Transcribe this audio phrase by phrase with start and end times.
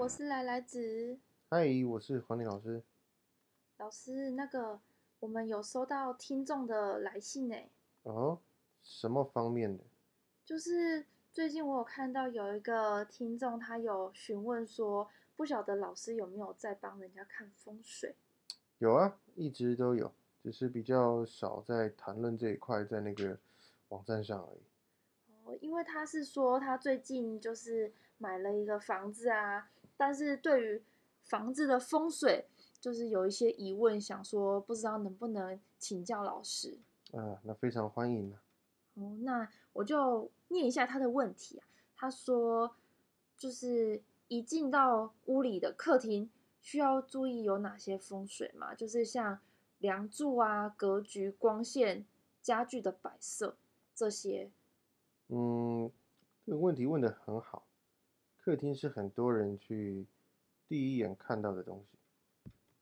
[0.00, 1.18] 我是来来子
[1.50, 2.82] 嗨，我是黄丽老师。
[3.76, 4.30] 老师。
[4.30, 4.80] 那个，
[5.18, 7.56] 我们有收到听众的来信呢，
[8.04, 8.38] 哦，
[8.82, 9.84] 什么方面的？
[10.42, 18.16] 就是最近我有看到有一个听众，他有询问说，不晓得老师有没有在帮人家看风水？
[18.78, 20.10] 有啊，一直都有，
[20.42, 23.38] 只是比较少在谈论这一块，在那个
[23.90, 24.62] 网站上而已。
[25.44, 30.82] 哦，因为他是说他最近就是买了一个房子啊，但是对于
[31.24, 32.46] 房子的风水
[32.80, 36.78] 就是有一些疑问，想说不知道能不能请教老师。
[37.12, 38.40] 啊，那非常欢迎啊。
[38.94, 41.66] 哦，那我就念一下他的问题啊。
[41.94, 42.74] 他说，
[43.36, 46.30] 就是一进到屋里的客厅，
[46.62, 48.74] 需要注意有哪些风水嘛？
[48.74, 49.38] 就是像
[49.80, 52.06] 梁柱啊、格局、光线、
[52.40, 53.58] 家具的摆设
[53.94, 54.50] 这些。
[55.28, 55.90] 嗯，
[56.46, 57.66] 这个问题问的很好。
[58.42, 60.06] 客厅是很多人去
[60.68, 61.98] 第一眼看到的东西。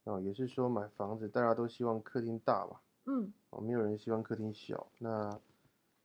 [0.05, 2.81] 哦，也是说买房子大家都希望客厅大吧？
[3.05, 4.87] 嗯，哦，没有人希望客厅小。
[4.99, 5.39] 那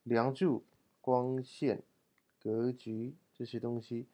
[0.03, 0.63] 梁柱、
[0.99, 1.81] 光线、
[2.41, 4.07] 格局这些东西，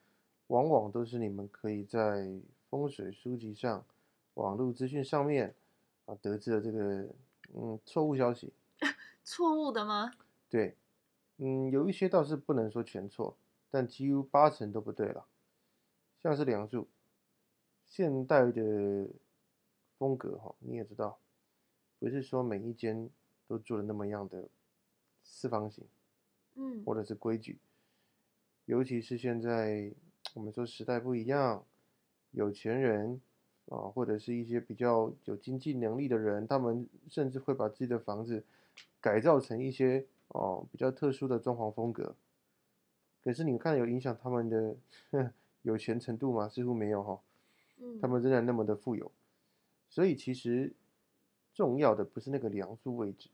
[0.47, 2.29] 往往都是你们可以在
[2.69, 3.83] 风水书籍上、
[4.35, 5.55] 网络资讯上面
[6.05, 7.07] 啊得知的这个
[7.55, 8.53] 嗯错误消息。
[9.23, 10.11] 错误的吗？
[10.49, 10.75] 对，
[11.37, 13.35] 嗯，有一些倒是不能说全错，
[13.71, 15.25] 但几乎八成都不对了。
[16.21, 16.87] 像是梁祝，
[17.85, 19.07] 现代的
[19.97, 21.17] 风格哈，你也知道，
[21.97, 23.09] 不是说每一间
[23.47, 24.49] 都做的那么样的
[25.23, 25.85] 四方形，
[26.55, 27.57] 嗯或者是规矩。
[28.65, 29.91] 尤其是现在
[30.33, 31.65] 我们说时代不一样，
[32.31, 33.21] 有钱人
[33.69, 38.43] 啊，或者是一些比较有经济能力的人，他们甚至会把自己的房子
[38.99, 42.15] 改造成一些哦比较特殊的装潢风格。
[43.29, 44.75] 可是你看有影响他们的
[45.61, 46.49] 有钱程度吗？
[46.49, 47.21] 似乎没有哈、
[47.77, 49.11] 嗯，他们仍然那么的富有。
[49.87, 50.73] 所以其实
[51.53, 53.29] 重要的不是那个梁柱位置。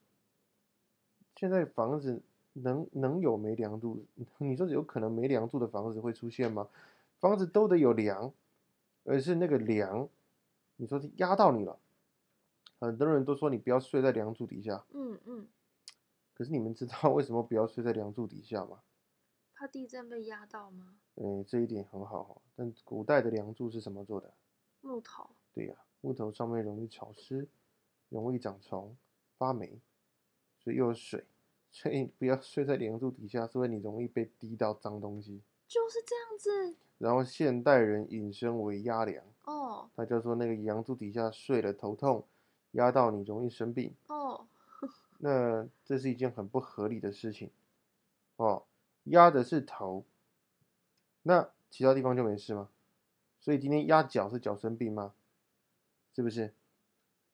[1.37, 4.05] 现在房子能能有没梁柱？
[4.39, 6.67] 你说有可能没梁柱的房子会出现吗？
[7.21, 8.33] 房子都得有梁，
[9.05, 10.09] 而是那个梁，
[10.75, 11.79] 你说是压到你了。
[12.81, 15.47] 很多人都说你不要睡在梁柱底下，嗯嗯，
[16.33, 18.79] 可是你们知道为什么不要睡在梁柱底下吗？
[19.65, 20.95] 怕地震被压到吗？
[21.15, 22.39] 嗯，这一点很好哈。
[22.55, 24.31] 但古代的梁柱是什么做的？
[24.81, 25.27] 木头。
[25.55, 27.47] 对呀、木头上面容易潮湿，
[28.09, 28.95] 容易长虫、
[29.39, 29.79] 发霉，
[30.59, 31.25] 所以又有水，
[31.71, 35.41] 所以不要睡在梁柱底下，是因为你容易被滴到脏东西。
[35.67, 42.23] 就是这样子然后现代人引申为压梁，哦他就说那个梁柱底下睡了头痛，
[42.73, 44.45] 压到你容易生病，哦，
[45.17, 47.49] 那这是一件很不合理的事情
[48.35, 48.63] 哦。
[49.05, 50.05] 压的是头，
[51.23, 52.69] 那其他地方就没事吗？
[53.39, 55.13] 所以今天压脚是脚生病吗？
[56.13, 56.53] 是不是？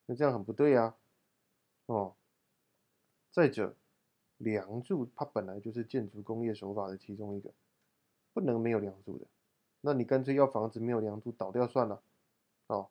[0.05, 0.95] 那这样很不对啊。
[1.85, 2.15] 哦，
[3.31, 3.75] 再者，
[4.37, 7.51] 梁柱它本来就是建筑工业手法的其中一个，
[8.33, 9.25] 不能没有梁柱的。
[9.81, 12.01] 那你干脆要房子没有梁柱倒掉算了。
[12.67, 12.89] 哦，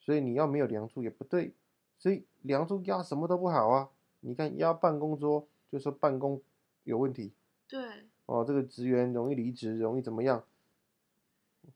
[0.00, 1.54] 所以你要没有梁柱也不对，
[1.98, 3.90] 所以梁柱压什么都不好啊。
[4.20, 6.42] 你看压办公桌，就说办公
[6.84, 7.32] 有问题
[7.66, 10.44] 对，哦，这个职员容易离职，容易怎么样？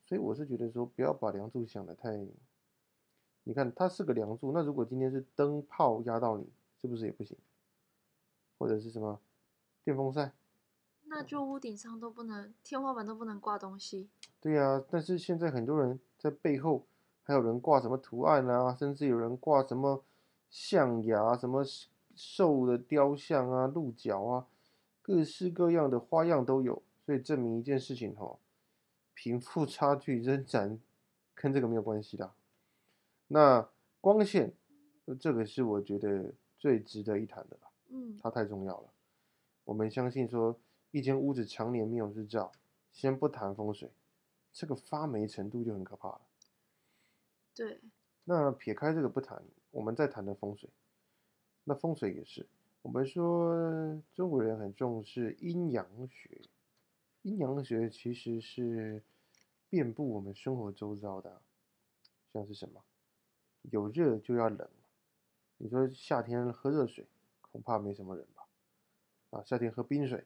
[0.06, 2.16] 所以我是觉得说，不要把梁柱想的太，
[3.42, 6.46] 你看它是个梁柱，那如果今天是灯泡压到你，
[6.80, 7.36] 是不是也不行？
[8.56, 9.18] 或者是什么
[9.82, 10.32] 电风扇？
[11.06, 14.08] 那就屋顶上都不能，天花板都不能挂东西。
[14.40, 16.86] 对呀、但是现在很多人在背后
[17.24, 20.04] 还有人挂什么图案啊，甚至有人挂什么
[20.50, 21.64] 象牙、什么
[22.14, 24.46] 兽的雕像啊、鹿角啊，
[25.04, 26.82] 各式各样的花样都有。
[27.04, 28.38] 所以证明一件事情哈，
[29.12, 30.80] 贫富差距仍然
[31.34, 32.32] 跟这个没有关系的。
[33.26, 33.68] 那
[34.00, 34.54] 光线，
[35.04, 37.70] 呃这个是我觉得最值得一谈的吧。
[37.90, 38.88] 嗯它太重要了。
[39.64, 40.58] 我们相信说，
[40.92, 42.50] 一间屋子常年没有日照，
[42.90, 43.90] 先不谈风水，
[44.50, 46.22] 这个发霉程度就很可怕了。
[47.54, 47.82] 对，
[48.24, 49.42] 那撇开这个不谈，
[49.72, 50.70] 我们再谈的风水，
[51.64, 52.46] 那风水也是，
[52.84, 56.42] 我们说中国人很重视阴阳学，
[57.22, 59.02] 阴阳学其实是
[59.70, 61.40] 遍布我们生活周遭的，
[62.30, 62.84] 像是什么，
[63.62, 64.68] 有热就要冷，
[65.56, 67.06] 你说夏天喝热水，
[67.40, 68.46] 恐怕没什么人吧？
[69.30, 70.22] 啊，夏天喝冰水，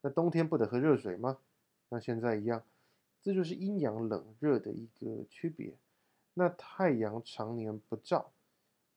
[0.00, 1.38] 那冬天不得喝热水吗？
[1.90, 2.64] 那现在一样，
[3.22, 5.78] 这就是阴阳冷热的一个区别。
[6.34, 8.32] 那太阳常年不照，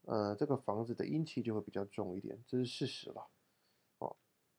[0.05, 3.27] 呃，这个房子的阴气就会比较重一点，这是事实了。
[3.99, 4.15] 哦，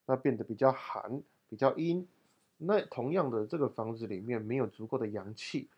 [0.06, 2.08] 那变得比较寒，比较阴。
[2.56, 5.68] 那同样的，这个房子里面没有足够的阳气，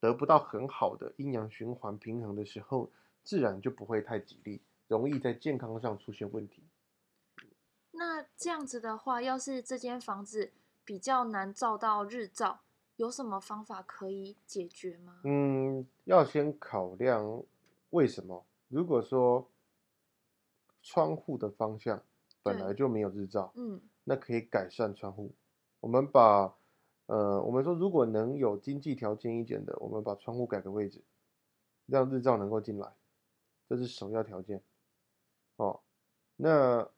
[0.00, 2.90] 得不到很好的阴阳循环平衡的时候，
[3.22, 6.64] 自然就不会太吉利，容易在健康上出现问题。
[7.92, 10.52] 那这样子的话，要是这间房子
[10.84, 12.60] 比较难照到日照，
[12.96, 15.20] 有什么方法可以解决吗？
[15.24, 17.44] 嗯，要先考量
[17.90, 18.44] 为什么。
[18.68, 19.50] 如果说
[20.82, 22.02] 窗户的方向
[22.42, 25.34] 本来就没有日照，嗯那可以改善窗户。
[25.80, 26.56] 我们把
[27.06, 31.02] 呃，我们说如果能有经济条件一点的，我们把窗户改个位置，
[31.86, 32.92] 让日照能够进来，
[33.68, 34.62] 这是首要条件。
[35.56, 35.80] 哦，
[36.36, 36.88] 那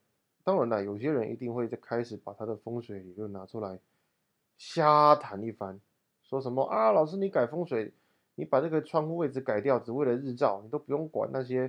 [0.45, 3.79] 当然了，有些人一定会在开始把他的风水理论拿出来
[4.57, 5.81] 瞎谈一番，
[6.23, 7.95] 说什么啊，老师你改风水，
[8.39, 11.67] 你把这个窗户位置改掉，只为了日照，你都不用管那些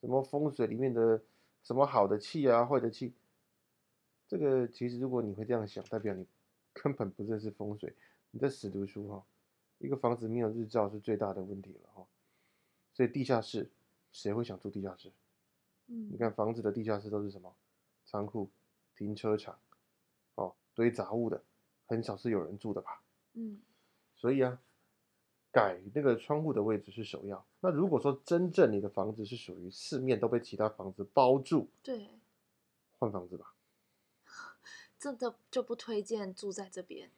[0.00, 1.22] 什么风水里面的
[1.62, 3.14] 什么好的气啊、坏的气。
[4.26, 6.26] 这个其实如果你会这样想，代表你
[6.72, 7.94] 根本不认识风水，
[8.32, 9.24] 你在死读书哈、
[9.78, 12.04] 一个房子没有日照是最大的问题了哈、
[12.92, 13.70] 所以地下室
[14.10, 15.12] 谁会想住地下室？
[15.86, 17.54] 嗯你看房子的地下室都是什么？
[18.04, 18.50] 仓库、
[18.96, 19.56] 停车场，
[20.34, 21.40] 哦，堆杂物的，
[21.86, 23.00] 很少是有人住的吧？
[23.34, 23.60] 嗯
[24.16, 24.60] 所以啊，
[25.52, 27.44] 改那个窗户的位置是首要。
[27.60, 32.08] 那如果说真正你的房子是属于四面都被其他房子包住，对，
[32.98, 33.54] 换房子吧。
[34.98, 37.10] 真的就不推荐住在这边。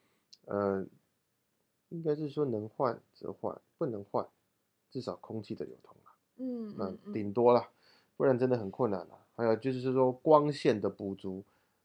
[0.45, 0.85] 呃，
[1.89, 4.25] 应该是说能换则换，不能换，
[4.89, 6.13] 至少空气的流通啦。
[6.35, 7.69] 那嗯嗯嗯，顶多了，
[8.15, 9.19] 不然真的很困难了。
[9.35, 11.43] 还有就是说光线的补足，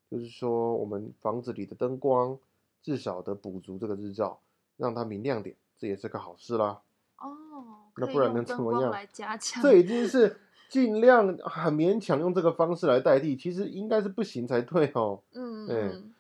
[0.09, 2.39] 就是说我们房子里的灯光
[2.81, 4.41] 至少得补足这个日照，
[4.77, 6.81] 让它明亮点，这也是个好事啦。
[7.19, 8.93] 哦，那不然能怎么样。
[9.63, 15.23] 这已经是尽量很勉强用这个方式来代替，其实应该是不行才对哦。
[15.33, 16.15] 嗯对嗯，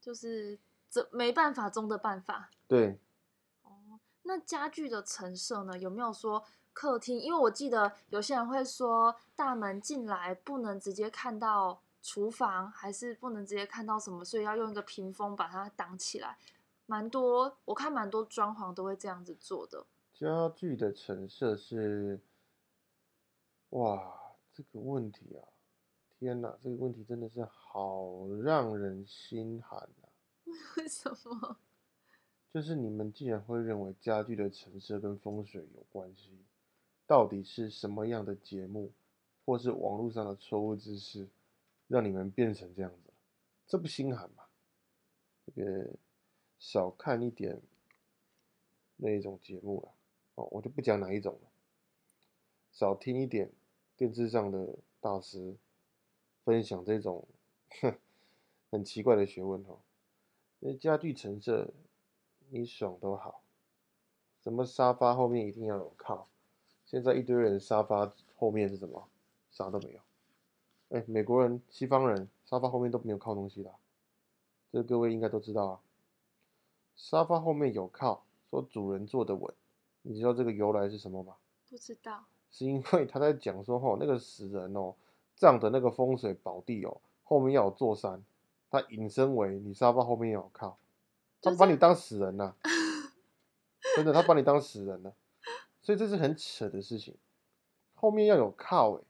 [0.00, 0.58] 就是
[0.90, 2.50] 这没办法中的办法。
[2.68, 2.98] 对，
[3.62, 5.78] 哦，那家具的陈设呢？
[5.78, 7.18] 有没有说客厅？
[7.18, 16.36] 因为我记得有些人会说，大门进来不能直接看到厨房，还是不能直接看到什么，所以要用一个屏风把它挡起来。
[16.86, 19.86] 蛮多，我看蛮多装潢都会这样子做的。
[20.12, 22.20] 家具的陈设是，
[23.70, 25.48] 哇，这个问题啊，
[26.18, 30.06] 天哪，这个问题真的是好让人心寒啊！
[30.76, 31.56] 为什么？
[32.52, 36.38] 就是你们竟然会认为家具的陈设跟风水有关系，
[37.06, 38.92] 到底是什么样的节目，
[39.44, 41.28] 或是网络上的错误知识，
[41.88, 43.12] 让你们变成这样子？
[43.66, 44.44] 这不心寒吗？
[45.44, 45.90] 这个
[46.58, 47.60] 少看一点
[48.96, 49.88] 那一种节目了，
[50.36, 51.48] 哦，我就不讲哪一种了，
[52.72, 53.50] 少听一点
[53.96, 55.54] 电视上的大师
[56.44, 57.26] 分享这种
[57.80, 57.96] 哼
[58.70, 59.78] 很奇怪的学问哦。
[60.60, 61.72] 那家具陈设，
[62.48, 63.42] 你爽都好，
[64.42, 66.28] 什么沙发后面一定要有靠，
[66.86, 69.08] 现在一堆人沙发后面是什么？
[69.50, 70.00] 啥都没有。
[70.90, 73.74] 哎，美国人、西方人沙发后面都没有靠东西的，
[74.72, 75.80] 这各位应该都知道啊。
[76.96, 79.54] 沙发后面有靠，说主人坐得稳，
[80.02, 81.36] 你知道这个由来是什么吗？
[81.68, 82.24] 不知道。
[82.50, 84.94] 是因为他在讲说，吼，那个死人哦，
[85.34, 88.24] 葬的那个风水宝地哦，后面要有座山，
[88.70, 90.78] 他引申为你沙发后面要有靠，
[91.42, 92.56] 他把你当死人了、
[93.96, 95.14] 真的，他把你当死人了，
[95.82, 97.16] 所以这是很扯的事情，
[97.94, 99.02] 后面要有靠、欸，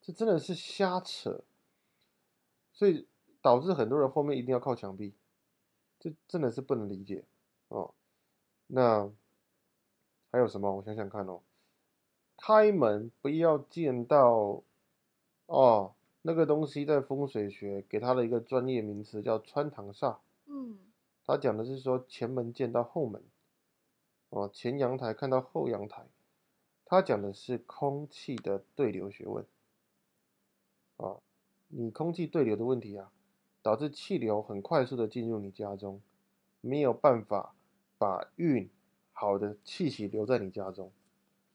[0.00, 1.42] 这真的是瞎扯，
[2.72, 3.08] 所以
[3.40, 5.12] 导致很多人后面一定要靠墙壁，
[5.98, 7.24] 这真的是不能理解
[7.72, 7.94] 哦。
[8.66, 9.10] 那
[10.30, 10.76] 还有什么？
[10.76, 11.40] 我想想看哦。
[12.36, 14.62] 开门不要见到
[15.46, 20.78] 哦，那个东西在风水学给它的一个专业名词叫穿堂煞，嗯
[21.24, 23.22] 它讲的是说前门见到后门，
[24.30, 26.04] 哦，前阳台看到后阳台，
[26.84, 29.46] 他讲的是空气的对流学问，
[30.96, 31.20] 啊，
[31.68, 33.12] 你空气对流的问题啊，
[33.62, 36.00] 导致气流很快速的进入你家中，
[36.60, 37.54] 没有办法
[38.02, 38.68] 把运
[39.12, 40.90] 好的气息留在你家中。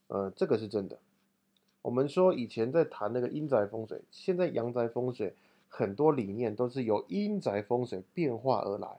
[0.08, 0.98] 呃，这个是真的。
[1.82, 5.36] 我们说以前在谈那个阴宅风水，现在阳宅风水
[5.68, 8.98] 很多理念都是由阴宅风水变化而来，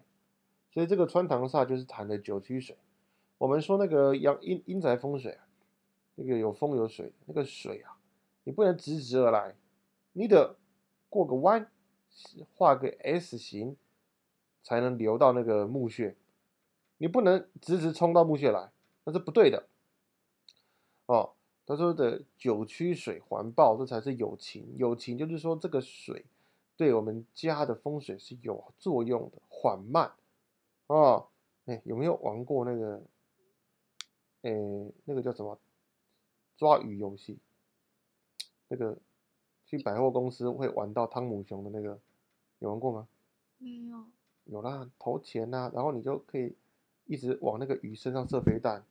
[0.71, 2.77] 所以这个穿堂煞就是谈的九曲水。
[3.39, 5.47] 我们说那个阳阴阴宅风水啊，
[6.17, 7.97] 那个有风有水，那个水啊，
[8.45, 9.55] 你不能直直而来，
[10.13, 10.57] 你得
[11.09, 11.71] 过个弯，
[12.55, 13.75] 画个 S 型，
[14.63, 16.15] 才能流到那个墓穴。
[16.99, 18.71] 你不能直直冲到墓穴来，
[19.05, 19.67] 那是不对的。
[21.07, 21.33] 哦，
[21.65, 24.75] 他说的九曲水环抱，这才是有情。
[24.77, 26.27] 有情就是说这个水
[26.77, 30.13] 对我们家的风水是有作用的，缓慢。
[30.89, 31.29] 哦，
[31.67, 33.03] 哎，有没有玩过那个
[34.43, 34.51] 哎，
[35.05, 35.59] 那个叫什么
[36.57, 37.39] 抓鱼游戏，
[38.69, 38.97] 那个
[39.65, 41.99] 去百货公司会玩到汤姆熊的那个，
[42.59, 43.09] 有玩过吗？
[43.59, 44.05] 没有。
[44.45, 46.55] 有啦，投钱呐、然后你就可以
[47.09, 48.85] 一直往那个鱼身上射飞弹，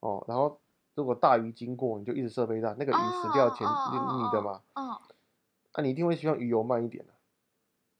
[0.00, 0.58] 哦，然后
[0.96, 5.00] 如果大鱼经过，你就一直射飞弹，那个鱼死掉前哦你哦你的嘛，哦，
[5.70, 7.12] 啊，你一定会希望鱼游慢一点的、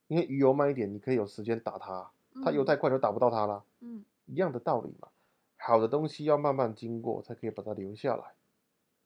[0.08, 2.10] 因为鱼游慢一点，你可以有时间打它，
[2.42, 5.08] 它游嗯太快就打不到它啦，嗯一样的道理嘛。
[5.56, 8.24] 好的东西要慢慢经过，才可以把它留下来。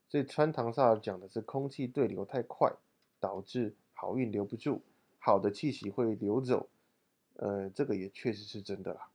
[0.08, 2.72] 所以穿堂煞讲的是空气对流太快，
[3.20, 4.80] 导致好运留不住，
[5.18, 6.68] 好的气息会流走。
[7.36, 9.08] 呃，这个也确实是真的啦。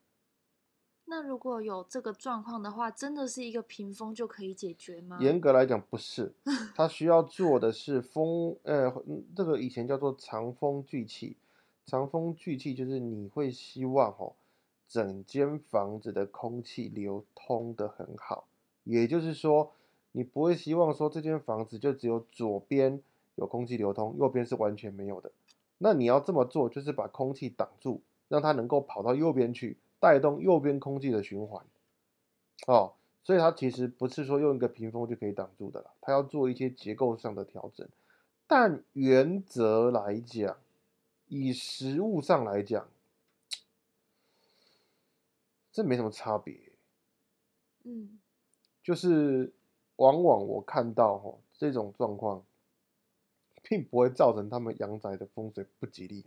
[1.15, 5.19] 那如果有这个状况的话，真的是一个屏风就可以解决吗？
[5.21, 6.33] 严格来讲不是，
[6.73, 8.91] 它需要做的是风，呃，
[9.35, 11.37] 这个以前叫做长风聚气。
[11.85, 14.33] 长风聚气就是你会希望哦，
[14.87, 18.47] 整间房子的空气流通的很好，
[18.83, 19.71] 也就是说，
[20.13, 22.99] 你不会希望说这间房子就只有左边
[23.35, 25.31] 有空气流通，右边是完全没有的。
[25.77, 31.65] 那你要这么做，就是把空气挡住，让它能够跑到右边去，带动右边空气的循环。
[32.67, 37.87] 哦，所以它其实不是说用一个屏风就可以挡住的啦，它要做一些结构上的调整。
[38.45, 40.57] 但原则来讲，
[41.29, 42.85] 以实物上来讲，
[45.71, 46.59] 这没什么差别。
[47.83, 48.19] 嗯
[48.81, 49.53] 就是
[49.95, 52.43] 往往我看到哦这种状况，
[53.61, 56.25] 并不会造成他们阳宅的风水不吉利，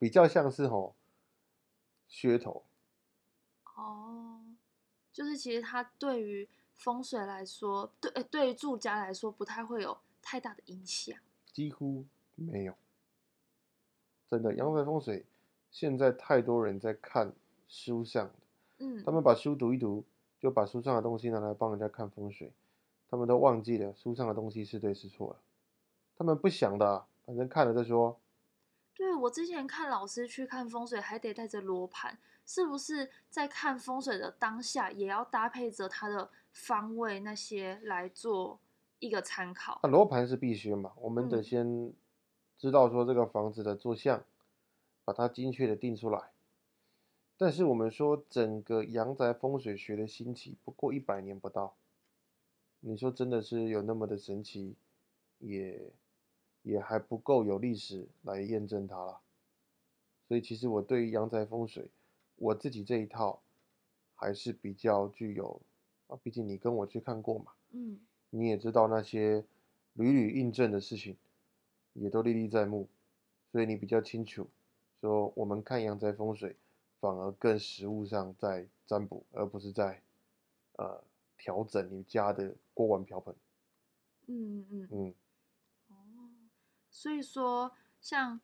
[0.00, 0.96] 比较像是吼
[2.08, 2.64] 噱头。
[3.76, 4.40] 哦，
[5.12, 11.16] 就是其实它对于风水来说，对呃对于住家来说不太会有太大的影响。
[11.52, 12.74] 几乎没有。
[14.28, 15.24] 真的，阳宅风水
[15.70, 17.32] 现在太多人在看
[17.66, 18.34] 书上的，
[18.78, 20.04] 嗯，他们把书读一读，
[20.38, 22.52] 就把书上的东西拿来帮人家看风水，
[23.08, 25.40] 他们都忘记了书上的东西是对是错了。
[26.16, 28.18] 他们不想的啊，反正看了再说。
[28.98, 38.58] 对我之前看老师去看风水，还得带着罗盘，是不是在看风水的当下，也要搭配着它的方位那些来做
[38.98, 39.78] 一个参考？
[39.84, 41.92] 那罗盘是必须嘛，我们得嗯先
[42.58, 44.24] 知道说这个房子的坐向，
[45.04, 46.32] 把它精确的定出来。
[47.36, 51.76] 但是我们说整个阳宅风水学的兴起不过一百年不到，
[52.80, 54.74] 你说真的是有那么的神奇，
[55.38, 55.92] 也
[56.68, 59.20] 也还不够有历史来验证它了。
[60.26, 61.90] 所以其实我对于阳宅风水，
[62.36, 63.40] 我自己这一套
[64.14, 65.62] 还是比较具有
[66.08, 67.52] 啊，毕竟你跟我去看过嘛。
[67.70, 67.98] 嗯
[68.30, 69.42] 你也知道那些
[69.94, 71.16] 屡屡印证的事情，
[71.94, 72.86] 也都历历在目，
[73.50, 74.46] 所以你比较清楚，
[75.00, 76.54] 说我们看阳宅风水，
[77.00, 80.02] 反而更实物上在占卜，而不是在
[80.74, 81.02] 呃
[81.38, 83.34] 调整你家的锅碗瓢盆。
[84.26, 85.14] 嗯嗯嗯，哦，
[86.98, 88.40] 所以说像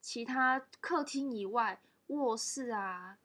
[0.00, 3.18] 其他客厅以外，卧室啊、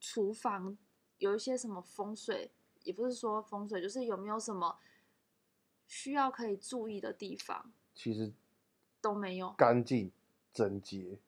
[0.00, 0.78] 厨房
[1.18, 2.50] 有一些什么风水，
[2.82, 4.78] 也不是说风水，就是有没有什么
[5.86, 8.32] 需要可以注意的地方其实
[9.02, 9.52] 都没有。
[9.52, 10.10] 干净
[10.50, 11.18] 整洁，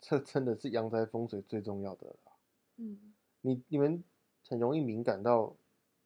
[0.00, 2.16] 这真的是阳宅风水最重要的。
[2.76, 3.12] 嗯
[3.42, 4.02] 你你们
[4.48, 5.54] 很容易敏感到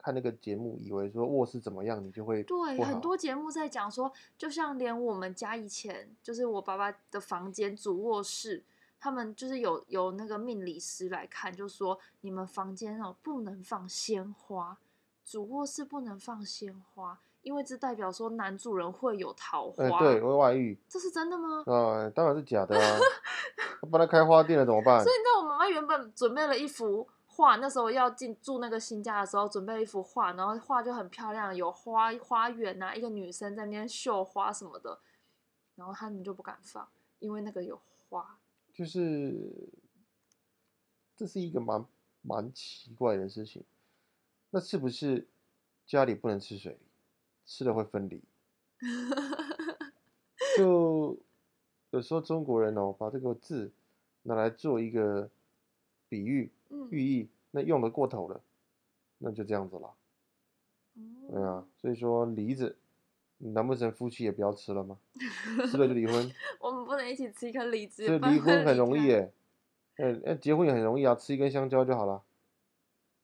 [0.07, 8.63] 看那个节目，以为说卧室怎么样，你就会对，很多节目在讲说，就像连我们家以前就是我爸爸的房间主卧室，
[9.01, 14.79] 他们就是有有那个命理师来看，就说你们房间哦不能放鲜花，
[15.25, 19.85] 主卧室不能放鲜花，因为这代表说男主人会有桃花。
[19.85, 20.79] 哎、对，会外遇。
[20.89, 21.65] 这是真的吗？
[21.67, 22.99] 啊，当然是假的啊！
[23.83, 25.11] 他帮他开花店了怎么办所？
[25.11, 35.01] 以你知道我妈妈原本准备了一幅画，那时候要进住那个新家的时候，准备一幅画，然后画就很漂亮，有花花园啊，一个女生在那边绣花什么的，
[35.75, 36.89] 然后他们就不敢放，
[37.19, 37.79] 因为那个有
[38.09, 38.39] 花。
[38.73, 39.53] 就是
[41.15, 41.85] 这是一个蛮
[42.23, 43.63] 蛮奇怪的事情。
[44.51, 45.27] 那是不是
[45.87, 46.79] 家里不能吃水梨，
[47.45, 48.23] 吃了会分离？
[50.57, 51.19] 就
[51.91, 53.71] 有时候中国人哦，把这个字
[54.23, 55.29] 拿来做一个
[56.09, 58.41] 比喻、嗯，寓意，那用的过头了，
[59.19, 59.95] 那就这样子了。
[61.31, 62.77] 对啊哦，，所以说梨子，
[63.39, 64.99] 难不成夫妻也不要吃了吗？
[65.71, 66.33] 吃了就离婚？
[66.61, 68.77] 我们不能一起吃一颗梨子，所以离婚很。
[68.77, 69.33] 容易耶，
[69.97, 72.23] 哎，那结婚也很容易啊，吃一根香蕉就好了，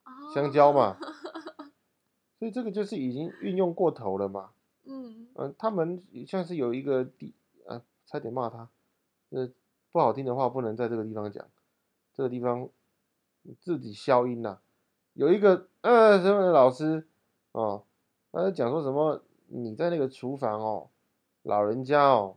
[0.05, 0.99] 哦香蕉嘛。
[2.39, 4.51] 所以这个就是已经运用过头了嘛。
[4.85, 7.33] 嗯嗯、他们像是有一个地，
[7.69, 8.69] 啊，差点骂他，
[9.31, 9.49] 呃，
[9.93, 11.49] 不好听的话不能在这个地方讲，
[12.13, 12.69] 这个地方
[13.61, 14.61] 自己消音呐、
[15.15, 17.07] 有一个呃什么老师
[17.53, 17.85] 哦，
[18.31, 20.89] 他在讲说什么你在那个厨房哦，
[21.43, 22.37] 老人家哦，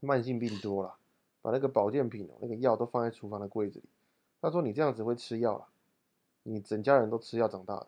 [0.00, 0.96] 慢性病多了，
[1.42, 3.84] 把那个保健品哦那个药都放在厨房的柜子里。
[4.40, 5.66] 他说你这样子会吃药了，
[6.44, 7.86] 你整家人都吃药长大的。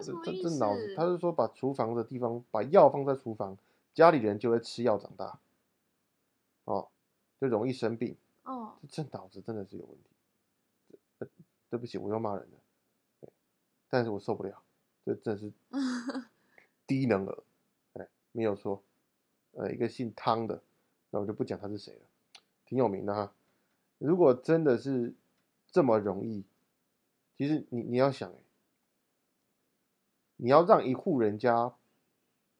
[0.00, 3.56] 这这脑子，他是说把厨房的地方把药放在厨房，
[3.92, 5.38] 家里人就会吃药长大，
[6.64, 6.88] 哦，
[7.40, 8.16] 就容易生病。
[8.44, 10.11] 哦，这这脑子真的是有问题。
[11.72, 12.58] 呃对不起，我又骂人了，
[13.20, 13.30] 对
[13.88, 14.62] 但是我受不了，
[15.06, 15.50] 这真是
[16.86, 17.42] 低能儿，
[17.94, 18.82] 哎，没有错，
[19.52, 20.62] 呃，一个姓汤的，
[21.10, 22.00] 那我就不讲他是谁了，
[22.66, 23.32] 挺有名的哈。
[23.98, 25.14] 如果真的是
[25.70, 26.44] 这么容易，
[27.38, 28.36] 其实你你要想，哎，
[30.36, 31.74] 你要让一户人家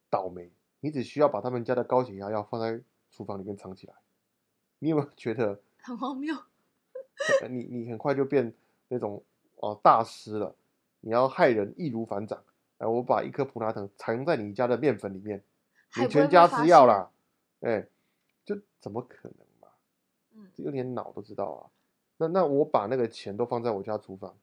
[0.09, 0.50] 倒霉，
[0.81, 3.95] 你只需要把他们家的高血压药放在厨房里面藏起来，
[4.78, 5.61] 你有没有觉得？
[5.83, 6.35] 很荒谬。
[7.42, 8.54] 呃 你你很快就变
[8.92, 9.22] 那种
[9.56, 10.54] 哦大师了。
[11.00, 12.44] 你要害人易如反掌。
[12.78, 15.42] 哎，我把一颗普拿疼藏在你家的面粉里面，
[15.96, 16.46] 你全家。
[16.46, 17.11] 吃药啦。
[17.61, 17.87] 哎，
[18.44, 19.68] 就怎么可能嘛？
[20.34, 21.70] 嗯，这有点脑都知道啊。
[22.18, 24.37] 那那我把那个钱都放在我家厨房，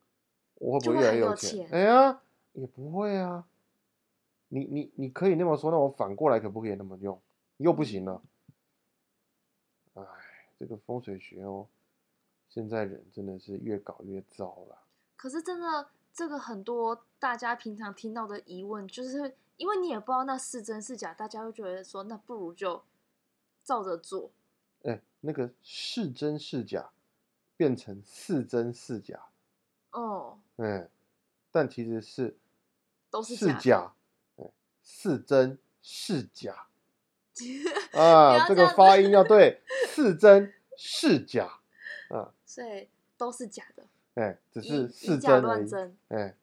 [0.55, 1.35] 我会不会越来越有？
[1.35, 2.21] 钱哎呀，
[2.53, 3.45] 也不会啊。
[4.47, 7.21] 你你你可以那么说，那我反过来可不可以那么用？
[7.57, 8.21] 又不行了。
[9.93, 10.03] 哎，
[10.57, 11.67] 这个风水学哦，
[12.49, 14.83] 现在人真的是越搞越糟了。
[15.15, 22.83] 可是真的，这个很多大家平常听到的疑问，就是因为你也不知道那是真是假，大家会觉得说，那不如就
[23.63, 24.31] 照着做。
[24.83, 26.89] 哎，那个是真是假，
[27.57, 29.27] 变成是真是假，
[29.91, 30.89] 哦，哎，
[31.51, 32.37] 但其实是是
[33.09, 33.93] 都是假
[34.81, 36.67] 是真是假
[37.93, 41.59] 啊，这个发音要对，是真是假
[42.09, 43.85] 啊，所以都是假的，
[44.15, 45.95] 哎，只以是以假乱真。
[46.07, 46.35] 哎，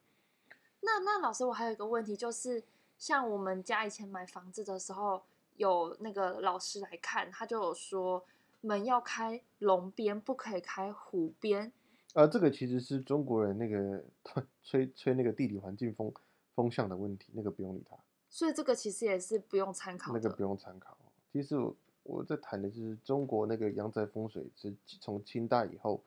[0.79, 2.63] 那那老师，我还有一个问题，就是
[2.97, 5.21] 像我们家以前买房子的时候，
[5.57, 8.23] 有那个老师来看，他就有说
[8.61, 11.73] 门要开龙边，不可以开虎边。
[12.13, 14.01] 呃，这个其实是中国人那个
[14.63, 16.13] 吹吹那个地理环境风
[16.55, 17.97] 风向的问题，那个不用理他。
[18.29, 20.19] 所以这个其实也是不用参考的。
[20.19, 20.97] 那个不用参考。
[21.33, 21.75] 其实我
[22.07, 26.01] 我在谈的就是中国那个阳宅风水是从清代以后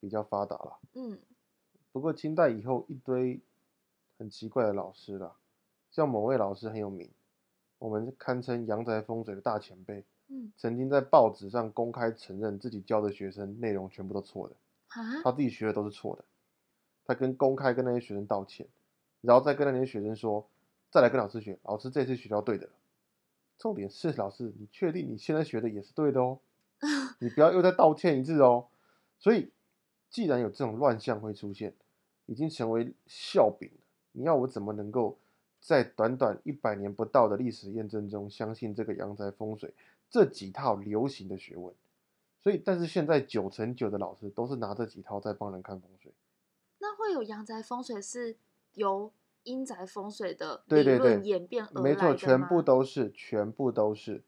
[0.00, 0.78] 比较发达了。
[0.94, 1.18] 嗯，
[1.92, 3.40] 不过清代以后一堆
[4.18, 5.36] 很奇怪的老师啦，
[5.90, 7.08] 像某位老师很有名，
[7.78, 14.56] 我们堪称阳宅风水的大前辈，嗯曾经在报纸上公开承认自己教的学生内容全部都错的，
[14.88, 16.24] 啊，他自己学的都是错的，
[17.04, 18.66] 他跟公开跟那些学生道歉，
[19.20, 20.46] 然后再跟那些学生说，
[20.90, 22.72] 再来跟老师学，老师这次学到对的了。
[23.58, 26.38] 重点是老师，你确定你现在学的也是对的哦？
[27.20, 28.66] 你不要又再道歉一次哦。
[29.18, 29.50] 所以，
[30.10, 31.74] 既然有这种乱象会出现，
[32.26, 33.80] 已经成为笑柄了，
[34.12, 35.16] 你要我怎么能够
[35.60, 39.72] 在短短一百年不到的历史验证中相信这个阳宅风水
[40.10, 41.72] 这几套流行的学问？
[42.42, 46.12] 所以，但是现在九成九的老师都是拿这几套在帮人看风水。
[46.78, 48.36] 那会有阳宅风水是
[48.74, 49.10] 由
[49.44, 54.24] 阴宅风水的理论对演变而来没错，全部都是，全部都是。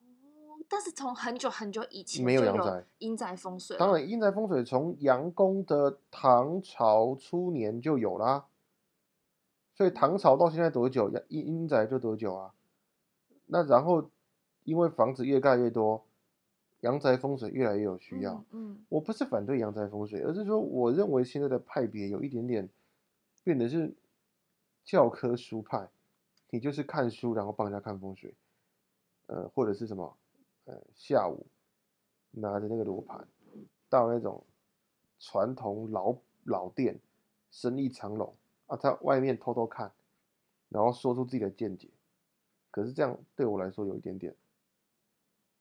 [0.00, 3.78] 哦，但是从很久很久以前没有阳宅阴宅风水了。
[3.78, 8.46] 当然，阴宅风水从杨公的唐朝初年就有啦，
[9.74, 12.52] 所以唐朝到现在多久，阳阴阴宅就多久啊？
[13.46, 14.10] 那然后
[14.64, 16.04] 因为房子越盖越多，
[16.80, 18.34] 阳宅风水越来越有需要。
[18.50, 22.68] 嗯嗯我不是反对阳宅风水，而是说我认为现在的派别有一点点
[23.44, 23.94] 变得是
[24.84, 25.88] 教科书派，
[26.50, 28.34] 你就是看书然后帮人家看风水，
[29.26, 30.16] 呃，或者是什么，
[30.64, 31.46] 呃，下午
[32.30, 33.26] 拿着那个罗盘
[33.88, 34.44] 到那种
[35.18, 36.98] 传统老老店，
[37.50, 38.34] 生意长隆
[38.66, 39.92] 啊，在外面偷偷看，
[40.68, 41.88] 然后说出自己的见解，
[42.70, 44.34] 可是这样对我来说有一点点，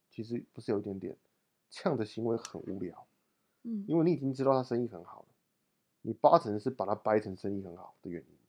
[0.10, 1.16] 其实不是有一点点，
[1.70, 3.06] 这样的行为很无聊。
[3.64, 5.28] 嗯，因为你已经知道他生意很好了，
[6.02, 8.41] 你八成是把他掰成生意很好的原因。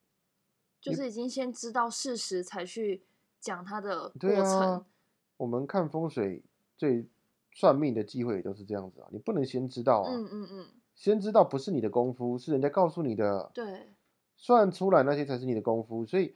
[0.83, 3.05] 就是已经先知道事实才去
[3.41, 4.61] 讲它的过程。
[4.61, 4.87] 啊，
[5.37, 6.43] 我们看风水
[6.77, 7.09] 最
[7.53, 10.67] 算命的机会也都是这样子啊，你不能先知道啊，嗯嗯嗯，
[10.97, 13.95] 先知道不是你的功夫，是人家告诉你的，对，
[14.37, 16.05] 算出来那些才是你的功夫。
[16.05, 16.35] 所以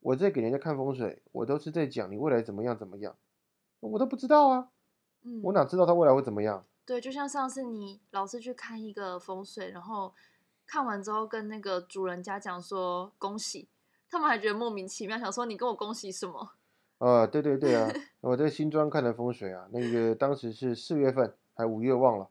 [0.00, 3.16] 我在给人家看风水，我都是在讲你未来怎么样怎么样，
[3.80, 4.68] 我都不知道啊，
[5.22, 6.66] 嗯，我哪知道他未来会怎么样？
[6.84, 10.14] 对，就像上次你老是去看一个风水，然后
[10.66, 13.68] 看完之后跟那个主人家讲说恭喜，
[14.10, 16.50] 他们还觉得莫名其妙，想说你跟我恭喜什么？
[16.98, 22.28] 啊， 对对对啊，我在新庄看的风水啊，那个当时是四月份还五月忘了，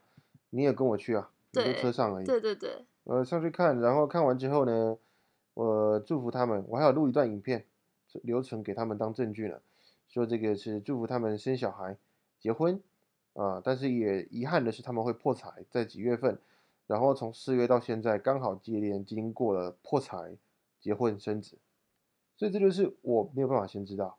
[0.49, 2.25] 你也跟我去啊，你车上而已。
[2.25, 4.97] 对对对，呃，上去看，然后看完之后呢，
[5.53, 7.65] 我祝福他们，我还有录一段影片
[8.23, 9.59] 留存给他们当证据呢，
[10.07, 11.97] 说这个是祝福他们生小孩、
[12.39, 12.81] 结婚
[13.33, 16.39] 啊，但是也遗憾的是他们会破财，在几月份，
[16.87, 20.35] 然后从四月到现在刚好接连经过了破财、
[20.79, 21.57] 结婚、生子，
[22.35, 24.17] 所以这就是我没有办法先知道。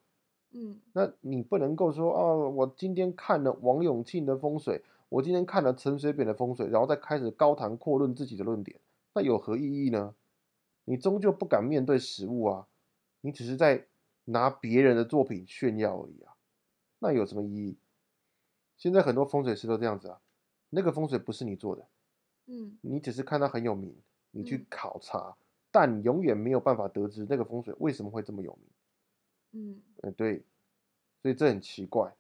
[0.53, 8.81] 嗯那你不能够说哦，我今天看了王永庆的风水，我今天看了陈水扁的风水，然后再开始高谈阔论自己的论点，
[9.13, 10.15] 那有何意义呢？
[10.85, 12.69] 你终究不敢面对实物啊，
[13.21, 13.87] 你只是在
[14.27, 16.35] 拿别人的作品炫耀而已啊，
[17.01, 17.77] 那有什么意义？
[18.77, 20.21] 现在很多风水师都这样子啊，
[20.71, 21.87] 那个风水不是你做的，
[22.47, 23.95] 嗯你只是看他很有名，
[24.31, 25.37] 你去嗯考察，
[25.79, 28.71] 但你永远没有办法得知那个风水为什么会这么有名。
[29.53, 30.43] 嗯嗯，对，
[31.21, 32.15] 所以这很奇怪，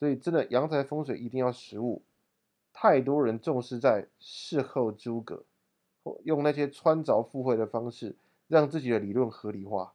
[0.00, 2.02] 所以真的阳台风水一定要实物。
[2.72, 5.44] 太多人重视在事后诸葛，
[6.02, 8.16] 或用那些穿凿附会的方式，
[8.48, 9.94] 让自己的理论合理化。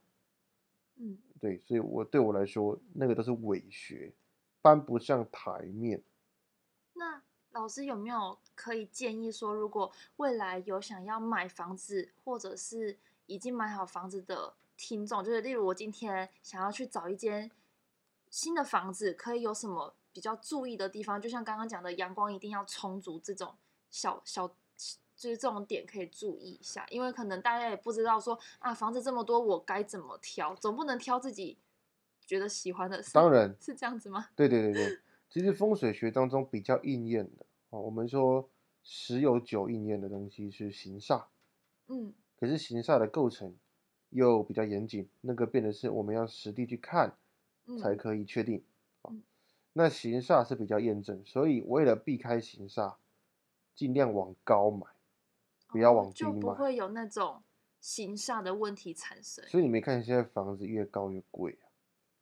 [0.95, 4.13] 嗯，对，所以我对我来说，那个都是伪学，
[4.61, 6.01] 搬不上台面。
[6.93, 17.49] 那老师有没有可以建议说，如果未来有想要买房子，或者是已经买好房子的听众，就是例如我今天想要去找一间
[18.29, 21.19] 新的房子，可以有什么比较注意的地方？
[21.19, 23.55] 就像刚刚讲的，阳光一定要充足，这种
[23.89, 24.47] 小小
[25.15, 30.55] 就是这种点可以注意一下，因为可能大家也不知道说啊，房子这么多，我该怎么挑？
[30.55, 31.57] 总不能挑自己
[32.25, 33.03] 觉得喜欢的。
[33.03, 34.29] 是当然，是这样子吗？
[34.35, 38.49] 对对对对，其实风水学当中比较应验的哦，我们说
[38.83, 41.25] 十有九应验的东西是形煞。
[41.87, 43.55] 嗯可是形煞的构成
[44.09, 47.17] 又比较严谨，那个变得是我们要实地去看
[47.65, 48.63] 嗯，才可以确定。
[49.73, 52.95] 那形煞是比较验证，所以为了避开形煞，
[53.75, 54.87] 尽量往高买，
[55.67, 56.53] 不要哦往低就不买。
[56.55, 57.43] 会有那种
[57.79, 61.59] 形煞的问题产生，所以你没看现在房子越高越贵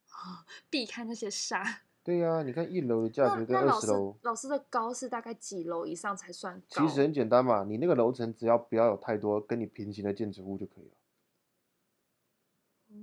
[0.09, 0.45] 啊？
[0.69, 1.77] 避开那些煞。
[2.07, 6.87] 对呀、你看一楼的价格跟二十楼，老师的高是大概几楼以上才算高？
[6.87, 10.91] 其实很简单嘛，你那个楼层只要不要有太多跟你平行的建筑物就可以了。
[12.91, 12.95] 哦，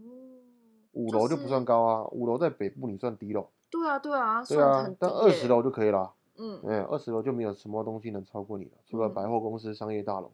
[0.92, 1.62] 五楼就不算。
[1.62, 3.50] 高啊，五楼在北部你算低楼。
[3.68, 6.14] 对啊对啊，对啊但二十耶楼就可以了。
[6.36, 10.32] 嗯嗯，二十楼就没有什么东西能超过你了，除了嗯百货公司、商业大楼。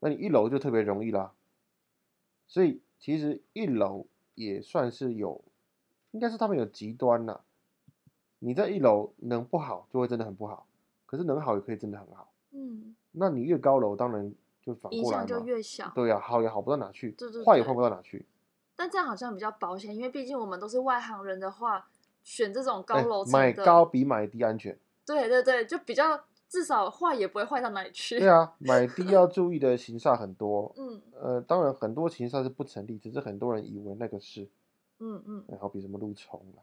[0.00, 1.34] 那你一楼就特别容易啦。
[2.46, 5.44] 所以其实一楼也算是有，
[6.12, 7.42] 应该是他们有极端啦。
[8.44, 10.66] 你在一楼能不好就会真的很不好，
[11.06, 12.32] 可是能好也可以真的很好。
[12.50, 15.46] 嗯，那你越高楼，当然就反影响就嘛。
[15.46, 15.92] 越小。
[15.94, 18.26] 对呀、好也好不到哪去对对，坏也坏不到哪去。
[18.74, 21.86] 但这样好像比较保险，因为毕竟我们都是外行人的话，
[22.24, 24.76] 选这种高哎楼层的，买高比买低安全。
[25.06, 28.18] 对对对，就比较至少坏也不会坏到哪里去。
[28.18, 30.74] 对啊， 买低要注意的形煞很多。
[30.78, 34.48] 嗯呃，当然很多形煞是不成立，只是很多人以为那个是，
[34.98, 36.62] 嗯嗯，呃好比什么路冲啦，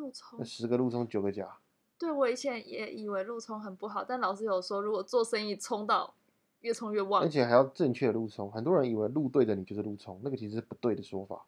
[0.00, 1.58] 路冲那十个路冲九个假，
[1.98, 6.14] 对我以前也以为路冲很不好，但老师有说，如果做生意冲到
[6.60, 8.50] 越冲越旺而，且还要正确的路冲。
[8.50, 11.44] 很多人以为路对着你就是路冲，那个其实是不对的说法。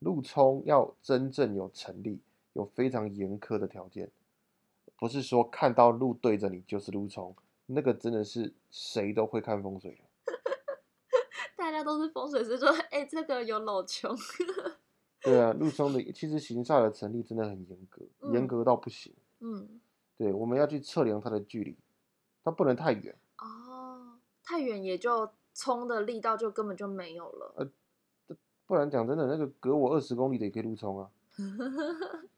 [0.00, 2.20] 路冲要真正有成立，
[2.54, 4.10] 有非常严苛的条件，
[4.98, 7.34] 不是说看到路对着你就是路冲，
[7.66, 10.32] 那个真的是谁都会看风水的。
[11.56, 14.16] 大家都是风水师说，哎、这个有老穷。
[15.20, 18.02] 对啊，路冲的其实形煞的成立真的很严格，
[18.32, 19.12] 严嗯格到不行。
[19.40, 19.80] 嗯，
[20.16, 21.76] 对，我们要去测量它的距离，
[22.44, 23.16] 它不能太远。
[23.38, 27.54] 哦，太远也就冲的力道就根本就没有了。
[27.56, 27.68] 呃
[28.66, 31.10] 不然讲真的，那个隔我二十公里的也可以路冲啊。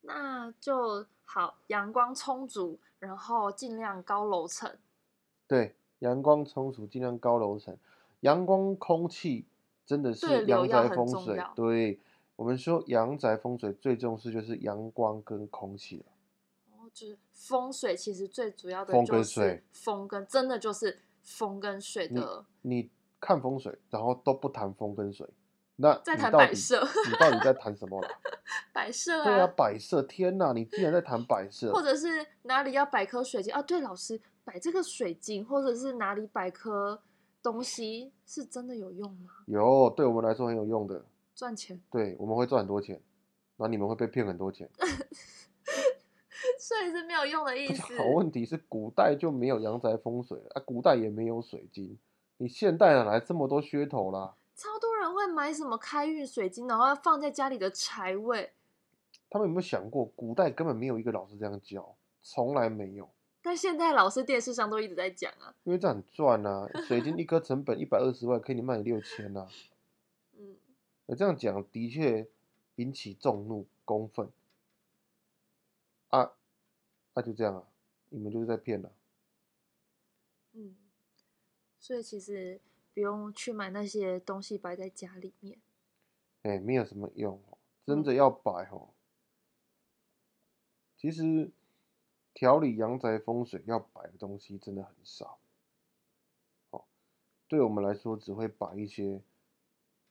[0.00, 4.76] 那就好，阳光充足，然后尽量高楼层。
[5.46, 7.78] 对，阳光充足，尽量高楼层，
[8.20, 9.46] 阳光空气
[9.86, 11.38] 真的是阳宅风水。
[11.54, 12.00] 对，
[12.36, 16.04] 我们说阳宅风水最重视就是阳光跟空气了。
[16.72, 25.28] 哦，就是风水其实最主要的风就是跟水风跟真的就是风跟水的，你看风水，然后都不谈风跟水，
[25.76, 28.08] 那在你到底谈摆设你到底在谈什么了？
[28.72, 33.62] 摆设啊对啊，摆设，天哪，你竟然在谈摆设，或者是哪里要摆颗水晶啊？
[33.62, 37.00] 对，老师摆这个水晶，或者是哪里摆颗
[37.44, 39.30] 东西，是真的有用吗？
[39.46, 41.04] 有对我们来说很有用的，
[41.34, 41.78] 赚钱？
[41.90, 42.94] 对，我们会赚很多钱，
[43.58, 44.66] 然后你们会被骗很多钱。
[46.58, 47.98] 所以是没有用的意思。
[47.98, 51.98] 好问题是古代就没有阳宅风水了啊，古代也没有水晶，
[52.38, 54.34] 你现代哪来这么多噱头啦？
[54.56, 58.52] 超多人会买什么开运水晶，然后要放在家里的财位。
[59.28, 63.10] 他们有没有想过，古代根本没有一个老师这样教，从来没有。
[63.46, 69.46] 但现在老师电视上都一直在讲啊，因为这样很赚啊，水晶一颗成本一百二十万，可以卖你六千啊。
[70.38, 70.56] 嗯，
[71.04, 72.26] 那这样讲的确
[72.76, 74.30] 引起众怒公愤
[76.08, 76.32] 啊，
[77.12, 77.68] 那、就这样啊，
[78.08, 78.90] 你们就是在骗了、
[80.54, 80.74] 嗯，
[81.78, 82.58] 所以其实
[82.94, 85.58] 不用去买那些东西摆在家里面。
[86.44, 88.88] 哎、没有什么用哦，真嗯的要摆哦。
[90.96, 91.50] 其实
[92.34, 95.38] 调理阳宅风水要摆的东西真的很少，
[96.70, 96.84] 哦，
[97.48, 99.22] 对我们来说只会摆一些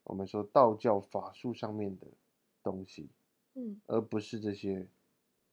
[0.05, 2.07] 我们说道教法术上面的
[2.63, 3.09] 东西，
[3.55, 4.87] 嗯而不是这些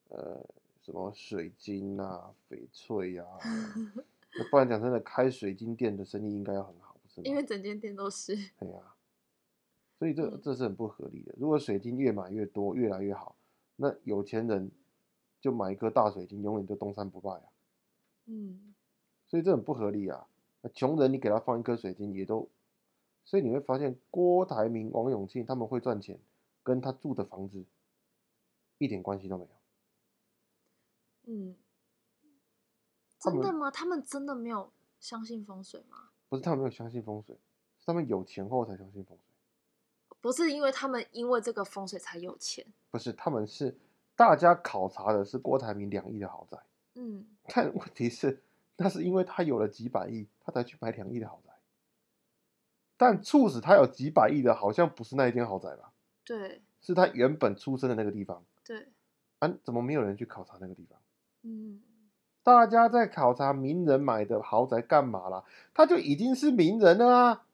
[0.08, 0.46] 呃
[0.82, 3.24] 什么水晶啊、翡翠呀、
[4.38, 7.24] 那不然讲真的，开水晶店的生意应该要很好，不是吗？
[7.24, 8.34] 因为整间店都是。
[8.58, 8.94] 对呀，
[9.98, 11.34] 所以这嗯这是很不合理的。
[11.36, 13.34] 如果水晶越买越多，越来越好，
[13.76, 14.70] 那有钱人
[15.40, 17.44] 就买一颗大水晶，永远都东山不败啊。
[18.26, 18.74] 嗯
[19.26, 20.26] 所以这很不合理啊。
[20.60, 22.48] 那穷人你给他放一颗水晶也都，
[23.24, 26.18] 所以你会发现郭台铭、王永庆他们会赚钱，
[26.62, 27.64] 跟他住的房子
[28.78, 29.50] 一点关系都没有。
[31.32, 31.56] 嗯，
[33.18, 33.70] 真的吗？
[33.70, 36.10] 他们真的没有相信风水吗？
[36.28, 37.34] 不是他们没有相信风水，
[37.78, 40.16] 是他们有钱后才相信风水。
[40.20, 42.66] 不是因为他们因为这个风水才有钱。
[42.90, 43.74] 不是，他们是
[44.20, 46.58] 大家考察的是郭台铭两亿的豪宅，
[46.94, 48.42] 嗯但问题是，
[48.76, 51.50] 那是因为他有了几百亿，他才去买两亿的豪宅。
[52.98, 55.90] 但促使他有几百亿的，好像不是那一间豪宅吧？
[56.22, 58.44] 对是他原本出生的那个地方。
[58.62, 58.88] 对，
[59.38, 61.00] 啊，怎么没有人去考察那个地方？
[61.40, 61.80] 嗯
[62.42, 65.42] 大家在考察名人买的豪宅干嘛啦？
[65.72, 67.46] 他就已经是名人了啊！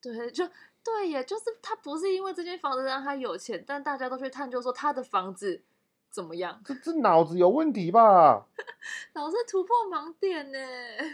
[0.00, 0.48] 对，就
[0.82, 5.62] 对耶，就是他不是因为这间房子让他有钱，但大家都去探究说他的房子
[6.16, 8.46] 怎么样，这这脑子有问题吧？
[9.12, 10.58] 老是突破盲点呢。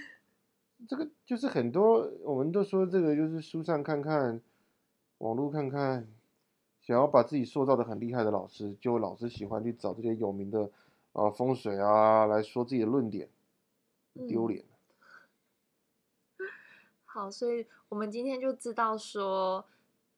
[0.88, 4.40] 这个就是很多，我们都说这个就是书上看看，
[5.18, 6.06] 网络看看，
[6.80, 10.70] 想要把自己塑造的很厉害的老师，就老是喜欢去找这些有名的
[11.14, 13.28] 啊、风水啊来说自己的论点，
[14.14, 14.64] 很丢嗯脸。
[17.06, 19.64] 好，所以我们今天就知道说，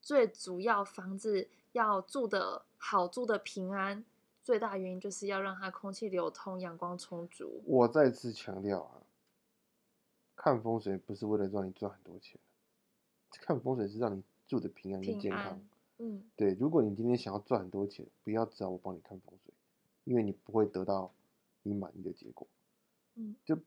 [0.03, 4.05] 最主要房子要住的好，住的平安，
[4.45, 7.63] 最大原因就是要让它空气流通，阳光充足。
[7.65, 9.01] 我再次强调啊，
[10.37, 12.39] 看风水不是为了让你赚很多钱，
[13.31, 15.59] 看风水是让你住的平安跟健康。
[15.97, 19.55] 嗯对，如果你今天想要赚很多钱，不要找我帮你看风水，
[20.05, 21.11] 因为你不会得到
[21.63, 22.47] 你满意的结果。
[23.15, 23.59] 嗯就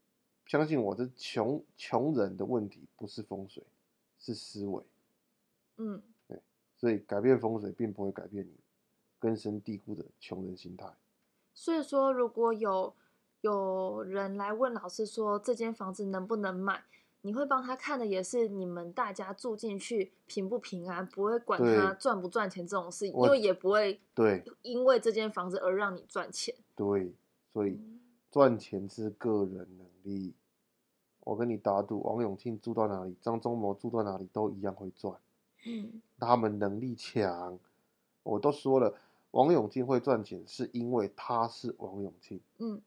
[0.46, 3.64] 相信我，这穷穷人的问题不是风水，
[4.20, 4.84] 是思维。
[5.78, 6.40] 嗯，对
[6.76, 8.52] 所以改变风水并不会改变你
[9.20, 10.88] 根深蒂固的穷人心态。
[11.54, 12.94] 所以说，如果有
[13.42, 16.84] 有人来问老师说这间房子能不能买，
[17.22, 26.54] 你会帮他看的也是你们大家住进去平不平安，不会管他赚不赚钱这种事，因我为也不会对因为这间房子而让你赚钱。
[26.76, 27.14] 对，
[27.52, 28.00] 所以嗯
[28.30, 30.36] 赚钱是个人能力。
[31.22, 35.14] 我跟你打赌，王永庆住到哪里，张忠谋住到哪里都一样会赚。
[35.66, 37.60] 嗯他们能力强，
[38.24, 38.94] 我都说了，
[39.38, 42.42] 王永庆会赚钱是因为他是王永庆。
[42.58, 42.82] 嗯，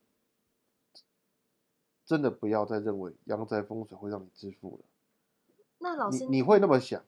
[2.04, 4.84] 真的不要再认为阳宅风水会让你致富了。
[5.78, 7.04] 那老师你你会那么想，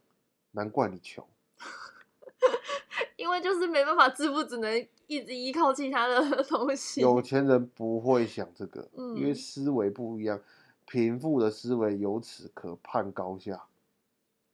[0.53, 1.27] 难怪你穷。
[3.19, 7.01] 因为就是没办法致富，只能一直依靠其他的 东西。
[7.01, 10.41] 有钱人不会想这个，嗯因为思维不一样，
[10.87, 13.65] 贫富的思维由此可判高下。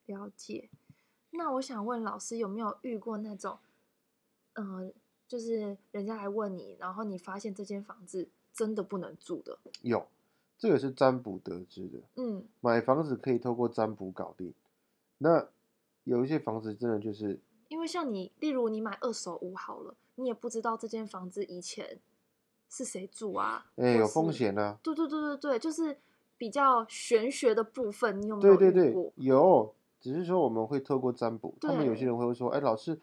[0.07, 0.71] 了解。
[1.33, 3.59] 那我想问老师，有没有遇过那种，
[4.59, 4.93] 嗯、
[5.27, 9.59] 就是人家来问你，然后你发现这间房子真的不能住的？
[9.83, 10.07] 有，
[10.59, 11.99] 这个是占卜得知的。
[12.17, 14.53] 嗯买房子可以透过占卜搞定。
[15.19, 15.47] 那
[16.05, 21.99] 有一些房子真的就是因为像你，例如你买二手屋好了，你也不知道这间房子以前
[22.71, 24.79] 是谁住啊，哎、有风险啊。
[24.83, 25.99] 对对对对对，就是
[26.37, 32.99] 比较玄学的部分，你有没有对对对，有，只是说我们会透过占卜，他们有些对人会说，哎，老师，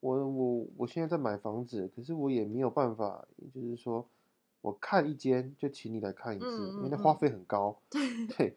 [0.00, 4.06] 我我我现在在买房子，可是我也没有办法，就是说
[4.60, 8.56] 我看一间就请你来看一次，嗯因为那花费很高，对，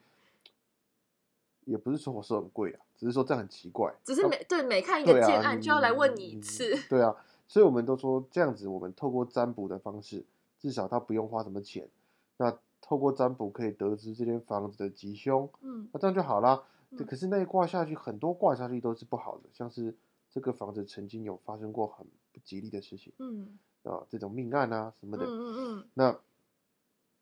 [1.65, 6.75] 也不是说我说很贵啊，只是说这样很奇怪，只是啊每对每看一个建案就要来问你一嗯次。
[6.89, 7.15] 对啊，
[7.47, 10.23] 所以我们都说这样子，我们透过占卜的方式，
[10.59, 11.87] 至少他不用花什么钱，
[12.37, 15.87] 那透过占卜可以得知这间房子的吉凶，嗯。
[15.91, 16.63] 那这样就好啦。
[17.07, 19.95] 可是那一卦下去，很多卦下去都是不好的，像是
[20.31, 25.25] 这个房子曾经有发生过很不吉利的事情嗯啊，这种命案啊什么的。
[25.25, 26.19] 嗯嗯嗯那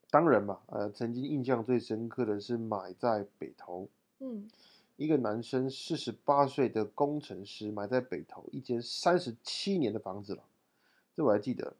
[0.09, 3.87] 当然嘛，呃，曾经印象最深刻的是买在北投，
[4.19, 4.49] 嗯，
[4.95, 10.43] 一个男生四十八岁的工程师买在北投一间三十七年的房子了，
[11.15, 11.75] 这我还记得。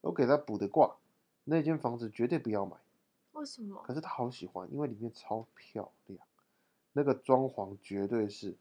[0.00, 0.96] 我给他补的卦，
[1.42, 2.76] 那间房子绝对不要买。
[3.32, 3.82] 为什么？
[3.84, 6.20] 可是他好喜欢，因为里面超漂亮，
[6.92, 8.54] 那个装潢绝对是，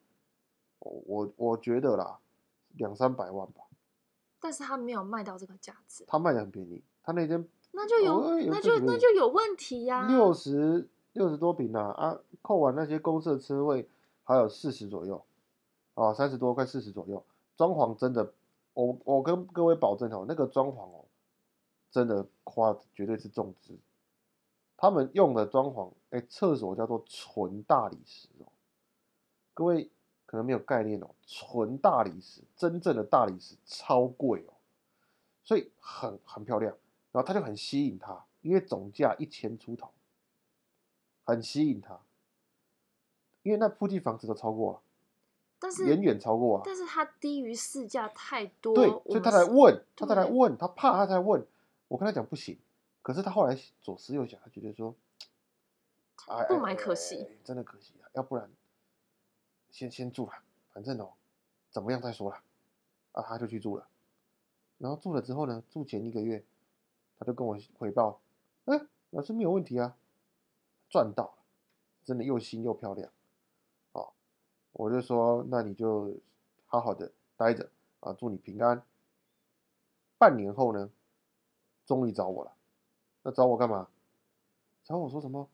[0.80, 2.20] 我我我觉得啦，
[2.76, 3.64] 两三百万吧。
[4.40, 13.90] 但是他没有卖到这个价值，他卖的很便宜，他那间那就有、那就那就有问题呀、六十六十多平啊啊，扣完那些公社车位
[14.24, 15.26] 还有四十左右，
[15.96, 17.24] 啊，三十多快四十左右，
[17.56, 18.32] 装潢真的，
[18.74, 21.06] 我我跟各位保证哦，那个装潢哦，
[21.90, 23.76] 真的夸绝对是重资。
[24.78, 28.46] 他们用的装潢，哎，厕所叫做纯大理石哦，
[29.56, 29.90] 各位
[30.28, 34.54] 可能没有概念哦，纯大理石，真正的大理石超贵哦，
[35.44, 36.76] 所以很很漂亮，
[37.12, 39.90] 然后他就很吸引他，因为总价一千出头，
[41.24, 42.00] 很吸引他，
[43.42, 44.76] 因为那附近房子都超过啊，
[45.60, 51.48] 但是远远超过啊，但是它低于市价太多，对，所以他才是问，他才来问，他怕他才问，
[51.88, 52.60] 我跟他讲不行，
[53.02, 54.94] 可是他后来左思右想，他觉得说，
[56.28, 58.50] 哎，不哎买可惜哎真的可惜啊，要不然
[59.78, 60.34] 先先住了，
[60.74, 61.14] 反正哦
[61.70, 62.42] 怎么样再说了，
[63.12, 63.88] 啊，他就去住了，
[64.80, 66.44] 然后住了之后呢，住前一个月，
[67.20, 68.20] 他就跟我回报，
[68.66, 69.96] 哎，老师没有问题啊，
[70.90, 71.34] 赚到了，
[72.04, 73.12] 真的又新又漂亮，
[73.92, 74.14] 哦，
[74.72, 76.18] 我就说那你就
[76.66, 78.84] 好好的待着啊，祝你平安。
[80.18, 80.90] 半年后呢，
[81.86, 82.56] 终于找我了，
[83.22, 83.90] 那找我干嘛？
[84.84, 85.48] 找我说什么？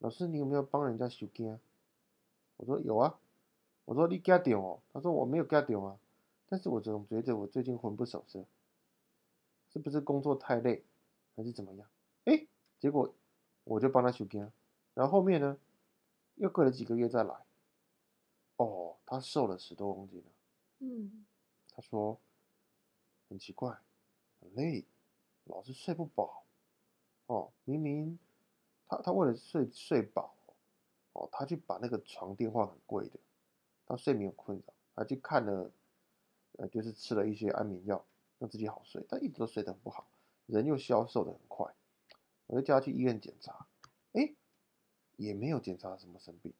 [0.00, 1.58] 老师，你有没有帮人家修经啊？
[2.58, 3.18] 我说有啊。
[3.84, 5.98] 我说你给他点哦，他说我没有给他点啊，
[6.48, 8.44] 但是我总觉得我最近魂不守舍，
[9.72, 10.84] 是不是工作太累，
[11.36, 11.88] 还是怎么样？
[12.24, 12.46] 哎，
[12.78, 13.12] 结果
[13.64, 14.40] 我就帮他修经，
[14.94, 15.58] 然后后面呢，
[16.36, 17.34] 又过了几个月再来，
[18.56, 20.26] 哦，他瘦了十多公斤了。
[20.78, 21.26] 嗯，
[21.74, 22.18] 他说
[23.28, 23.76] 很奇怪，
[24.40, 24.84] 很累，
[25.44, 26.44] 老是睡不饱。
[27.26, 28.18] 哦，明明
[28.88, 30.34] 他他为了睡睡饱，
[31.12, 33.18] 哦，他去把那个床垫换很贵的，
[33.90, 35.70] 他睡眠有困扰，他去看了，
[36.58, 38.04] 呃，就是吃了一些安眠药，
[38.38, 40.06] 让自己好睡，但一直都睡得很不好，
[40.46, 41.74] 人又消瘦的很快。
[42.46, 43.66] 我就叫他去医院检查，
[44.12, 44.32] 哎，
[45.16, 46.52] 也没有检查什么生病，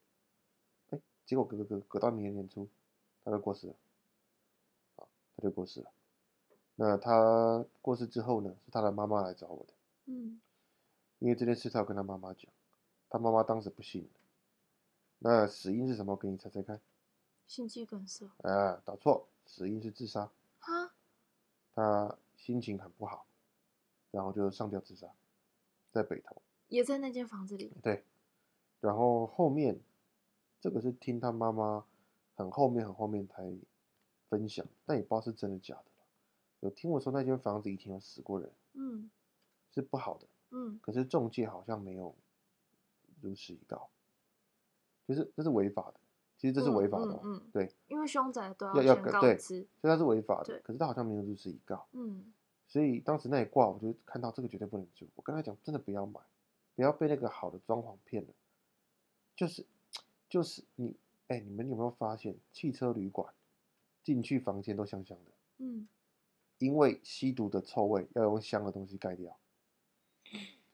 [0.91, 2.69] 哎，结果隔隔隔隔到明年年初，
[3.25, 3.75] 他就过世了。
[4.97, 5.93] 啊他就过世了。
[6.75, 9.73] 那他过世之后呢，是他的妈妈来找我的，
[10.07, 10.41] 嗯，
[11.21, 12.51] 因为这件事他要跟他妈妈讲，
[13.09, 14.09] 他妈妈当时不信。
[15.19, 16.17] 那死因是什么？
[16.17, 16.81] 给你猜猜看。
[17.51, 20.31] 心肌梗塞哎，打错，死因是自杀。
[20.61, 20.95] 哈，
[21.75, 23.27] 他心情很不好，
[24.13, 25.13] 然后就上吊自杀，
[25.91, 26.41] 在北投。
[26.69, 28.05] 也在那间房子里，对，
[28.81, 29.81] 然后后面
[30.61, 31.85] 这个是听他妈妈
[32.37, 33.53] 很后面很后面才
[34.29, 36.07] 分享，但也不知道是真的假的啦
[36.61, 39.11] 有听我说那间房子以前有死过人，嗯
[39.75, 42.15] 是不好的，嗯，可是中介好像没有
[43.21, 43.91] 如实以告，
[45.09, 45.99] 就是这是违法的，
[46.41, 52.33] 其实这是违法的、哦，嗯嗯嗯对，因为凶宅都要要告知，所以它是违法的对，可是他好像没有如实以告，嗯
[52.67, 56.19] 所以当时那一卦我就看到这个绝对不能住，我跟他讲真的不要买，
[56.75, 58.31] 不要被那个好的装潢骗了，
[59.37, 59.67] 就是
[60.31, 60.97] 就是你
[61.29, 63.33] 哎、你们有没有发现汽车旅馆
[64.03, 65.31] 进去房间都香香的？
[65.59, 65.87] 嗯，
[66.59, 69.37] 因为吸毒的臭味要用香的东西盖掉，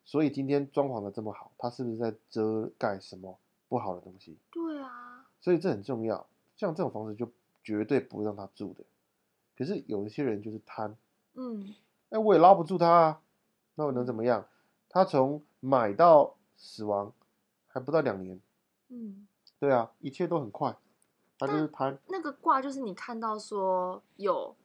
[0.04, 4.38] 所以今天装潢的这么好，它是不是在遮盖什么不好的东西？
[4.50, 5.15] 对啊，
[5.46, 6.26] 所以这很重要。
[6.56, 7.30] 像这种房子就
[7.62, 8.82] 绝对不会让他住的。
[9.56, 10.96] 可是有一些人就是贪，
[11.34, 11.72] 嗯
[12.10, 13.20] 哎，我也拉不住他啊，
[13.76, 14.44] 那我能怎么样？
[14.88, 17.12] 他从买到死亡
[17.68, 18.40] 还不到两年，
[18.88, 19.28] 嗯，
[19.60, 20.76] 对啊，一切都很快，
[21.38, 21.96] 他就是贪。
[22.08, 24.56] 那个卦就是你看到说有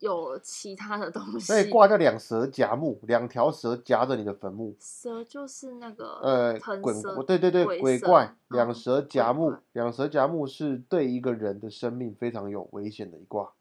[0.00, 4.74] 有其他的东西，那挂叫两蛇夹木，两条蛇夹着你的坟墓。
[4.78, 13.52] 蛇就是那个呃，鬼藤蛇，对对对，鬼怪，两嗯蛇夹木两蛇夹木是对一个人的生命非常有危险的一卦。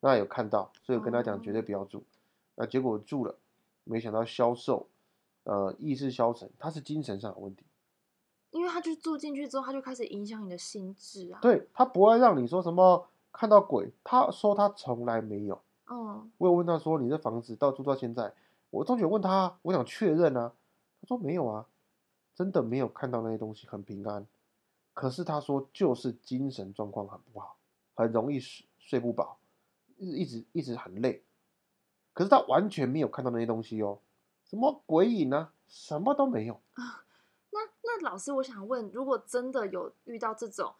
[0.00, 2.04] 那有看到，所以我跟他讲绝对哦不要住。
[2.56, 3.34] 那结果住了，
[3.84, 4.88] 没想到消瘦，
[5.44, 7.64] 呃，意识消沉，他是精神上有问题。
[8.50, 15.60] 因为他就住进去之后，他就开始影响你的心智啊。，对他不会让你说什么看到鬼，他说他从来没有。
[15.86, 18.32] 哦我有问他说你这房子到住到现在，
[18.70, 20.52] 我中学问他，我想确认啊，
[21.02, 21.66] 他说没有啊，
[22.34, 24.26] 真的没有看到那些东西，很平安。
[24.94, 27.56] 可是他说就是精神状况很不好，
[27.94, 29.36] 很容易睡睡不饱，
[29.98, 31.22] 一直一直一直很累。
[32.12, 33.98] 可是他完全没有看到那些东西哦，
[34.44, 36.54] 什么鬼影啊，什么都没有。
[36.74, 37.02] 啊
[37.50, 40.72] 那那老师，我想问，如果真的有遇到这种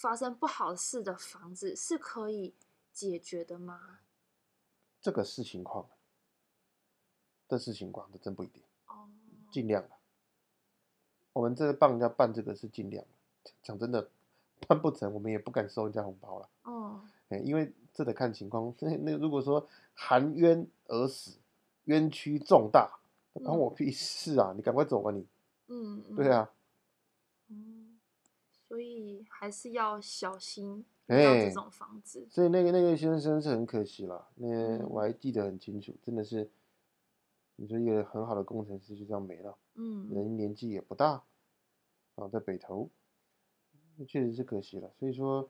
[0.00, 2.54] 发生不好事的房子，是可以
[2.90, 3.98] 解决的吗？
[4.98, 5.86] 这个视情况，
[7.46, 9.10] 这视情况，这真不一定，哦，
[9.52, 9.98] 尽量吧。
[11.34, 13.04] 我们这帮人家办这个是尽量，
[13.62, 14.08] 讲真的，
[14.66, 16.48] 办不成，我们也不敢收人家红包了。
[16.62, 18.74] 哦，哎，因为这得看情况。
[18.80, 21.32] 那那如果说含冤而死，
[21.84, 22.98] 冤屈重大，
[23.34, 24.54] 那关我屁事啊！
[24.56, 25.26] 你赶快走吧，你。
[25.68, 26.50] 嗯，嗯对，啊，
[29.40, 32.26] 还是要小心遇到这哎种房子。
[32.28, 34.28] 所以那个那个先生是很可惜了。
[34.34, 36.50] 那嗯我还记得很清楚，真的是，
[37.56, 41.24] 你说一个很好的工程师就这样没了，嗯，人年纪也不大，
[42.16, 42.90] 啊，在北投，
[43.96, 44.92] 那确实是可惜了。
[44.98, 45.48] 所以说，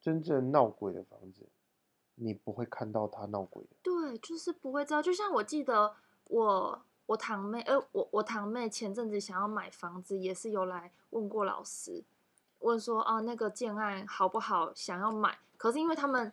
[0.00, 1.46] 真正闹鬼的房子，
[2.14, 3.76] 你不会看到他闹鬼的。
[3.82, 5.02] 对，就是不会知道。
[5.02, 5.94] 就像我记得
[6.28, 12.02] 我我堂妹，呃，我我堂妹前阵子想要买房子，也是有来问过老师，
[12.64, 15.38] 问说啊那个建案好不好，想要买。
[15.56, 16.32] 可是因为他们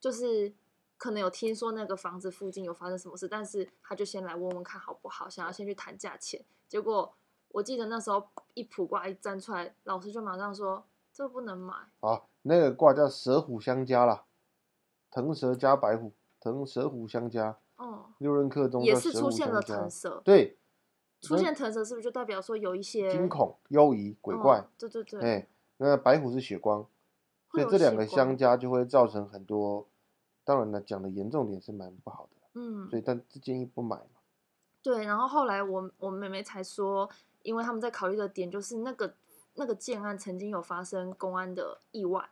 [0.00, 0.52] 就是
[0.96, 6.44] 可能有听说那个房子附近有发生什么事，但是他就先来问问看好不好，想要先去谈价钱。
[6.68, 7.12] 结果
[7.48, 11.74] 我记得那时候一卜卦一站出来，老师就马上说这不能买。
[12.00, 14.24] 啊，那个卦叫蛇虎相加啦，
[15.10, 20.22] 腾蛇加白虎，腾蛇虎相加，哦、六壬克中也是出现了腾蛇。
[20.24, 20.56] 对，
[21.20, 24.64] 出现腾蛇是不是就代表说有一些惊恐、忧疑、鬼怪哦？
[24.78, 25.48] 对对对，哎、
[25.82, 26.86] 那白虎是血光，
[27.50, 29.86] 所以这两个相加就会造成很多。
[30.44, 34.20] 当然了，讲的严重点是蛮不好的，嗯所，以但是建议不买嘛。
[34.82, 35.04] 对。
[35.04, 37.08] 然后后来我我妹妹才说，
[37.42, 39.14] 因为他们在考虑的点就是那个
[39.54, 42.28] 那个建案曾经有发生公安的意外，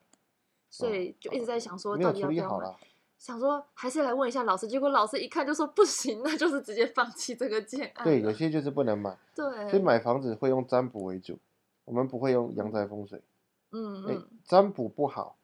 [0.69, 2.75] 所以就一直在想说到底要不要买。
[3.17, 8.03] 想说还是来问一下老师，结果老师一看就说不行，那就是直接放弃这个建案。
[8.03, 11.39] 对，有些就是不能买，对，所以买房子会用占卜为主，
[11.85, 13.23] 我们不会用阳宅风水。
[13.71, 15.37] 哎、嗯嗯占卜不好，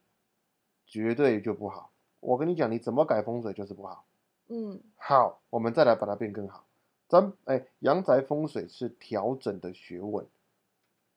[0.86, 1.92] 绝对就不好。
[2.20, 4.04] 我跟你讲，你怎么改风水就是不好。
[4.48, 6.66] 嗯好，我们再来把它变更好。
[7.08, 10.26] 占哎，阳宅风水是调整的学问，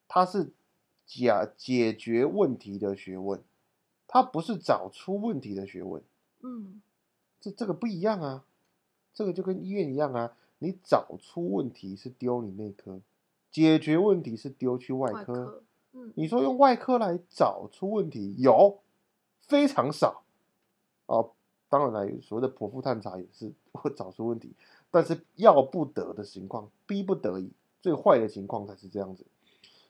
[0.06, 0.52] 它是
[1.04, 3.42] 解解决问题的学问，
[4.06, 6.02] 它不是找出问题的学问。
[6.42, 6.80] 嗯
[7.40, 8.44] 这这个不一样啊，
[9.12, 13.00] 这个就跟医院一样啊，你找出问题是丢你内科，
[13.50, 15.16] 解决问题是丢去外科。
[15.16, 15.62] 外科，
[16.14, 18.78] 你说用外科来找出问题，有
[19.40, 20.22] 非常少
[21.06, 21.32] 哦。
[21.68, 24.52] 当然了，所谓的剖腹探查也是 会找出问题，
[24.90, 29.24] 但是要不得的情况，逼不得已，最坏的情况才是这样子。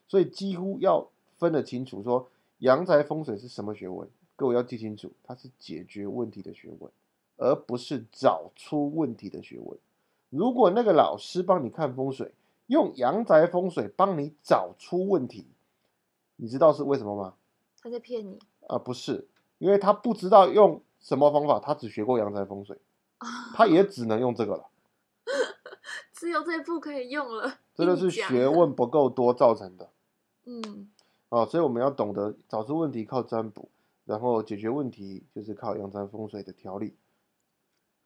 [0.07, 2.27] 所以几乎要分得清楚，说
[2.59, 6.91] 阳宅风水是什么学问，各位要记清楚，它是解决问题的学问，
[7.37, 9.77] 而不是找出问题的学问。
[10.29, 12.31] 如果那个老师帮你看风水，
[12.67, 15.47] 用阳宅风水帮你找出问题，
[16.41, 17.35] 你知道是为什么吗？
[17.83, 19.27] 他在骗你啊、不是，
[19.59, 22.79] 因为他不知道用什么方法，他只学过阳宅风水，
[23.19, 24.67] 啊，他也只能用这个了。
[26.11, 29.91] 只有这一步可以用了，真的是学问不够多造成的
[30.45, 30.89] 嗯
[31.29, 33.69] 啊、所以我们要懂得找出问题靠占卜，
[34.05, 36.97] 然后解决问题就是靠阳宅风水的调理。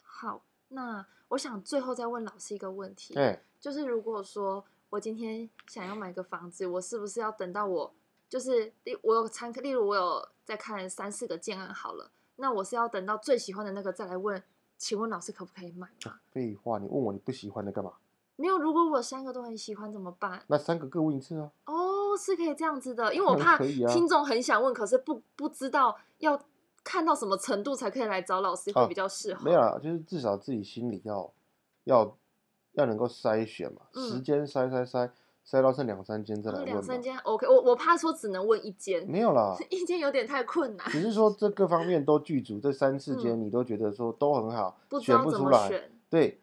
[0.03, 7.93] 好，那我想最后再问老师一个问题，哎，就是如果说我今天想要买个房子，我是不是要等到我
[8.29, 14.41] 就是例我有参，例如我有在看三四个建案好了，那我是要等到最喜欢的那个再来问，
[14.77, 16.19] 请问老师可不可以买吗？
[16.31, 17.93] 废话，你问我你不喜欢的干嘛？
[18.37, 20.43] 没有，如果我三个都很喜欢怎么办？
[20.47, 21.49] 那三个各问一次啊。
[21.65, 26.37] 哦，是可以这样子的，因为 我怕听众很想问，可是不不知道要
[26.83, 29.45] 看到什么程度才可以来找老师会哦比较适合。
[29.45, 31.31] 没有啦，就是至少自己心里要
[31.85, 32.17] 要
[32.73, 35.09] 要能够筛选嘛，嗯时间筛筛筛
[35.47, 36.63] 筛到剩两三间再来。
[36.63, 45.67] 两三间 OK，我我怕说只能问一间，没有啦，一间有点太困难，只是说这各方面都 具足，这三四间嗯你都觉得说都很好，不选不出来。
[45.67, 45.91] 选。
[46.09, 46.39] 对，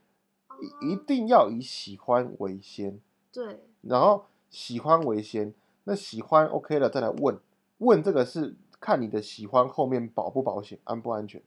[0.80, 3.00] 一定要以喜欢为先，
[3.32, 5.52] 对，然后喜欢为先。
[5.84, 7.36] 那喜欢 OK 了，再来问。
[7.78, 11.42] 问这个是看你的喜欢后面保不保险，安不安全。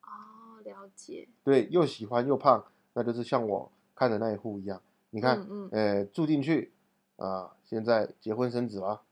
[0.00, 1.28] 哦，了解。
[1.42, 4.80] 对，又喜欢又胖，那就是像我看的那一户一样。
[5.14, 5.70] 你看，嗯嗯。
[5.70, 6.72] 呃，住进去
[7.16, 9.02] 啊，现在结婚生子了，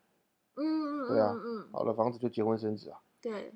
[0.57, 3.55] 嗯嗯对啊嗯好了房子就结婚生子啊，对，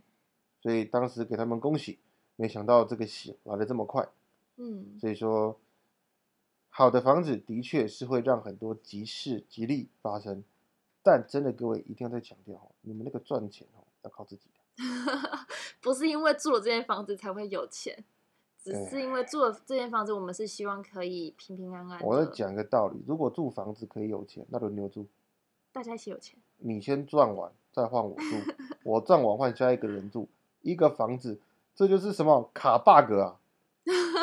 [0.60, 1.98] 所以当时给他们恭喜，
[2.36, 4.08] 没想到这个喜来的这么快，
[4.58, 4.96] 嗯。
[5.00, 5.58] 所以说，
[6.68, 10.44] 好的房子的确是会让很多吉事吉利发生，
[11.02, 14.60] 但真的各位一定要再强调哦，你们那个赚钱哦要靠自己的，
[15.82, 18.04] 不是因为住了这间房子才会有钱，
[18.66, 22.00] 只是因为住了这间房子，我们是希望可以平平安安。
[22.02, 25.06] 我在讲一个道理，如果住房子可以有钱，那轮流住，
[25.72, 28.24] 大家一起有钱，你先赚完再换我住，
[28.82, 30.28] 我赚完换下一个人住，
[30.62, 31.38] 一个房子，
[31.76, 33.36] 这就是什么卡 bug 啊？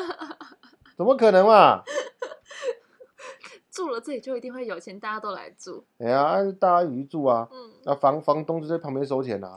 [0.97, 1.83] 怎么可能嘛？
[3.71, 5.85] 住了这里就一定会有钱，大家都来住。
[5.99, 9.55] 哎呀，大家一起住啊，嗯，那房房东就在旁边收钱啊，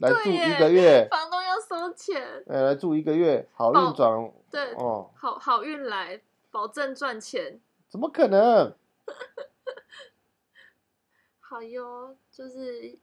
[0.00, 1.39] 来住一个月，房东要
[1.70, 7.60] 收钱，哎，来住一个月，好保运转对，哦，好好运来，保证赚钱。
[7.88, 8.74] 怎么可能？
[11.38, 12.98] 好哟，就是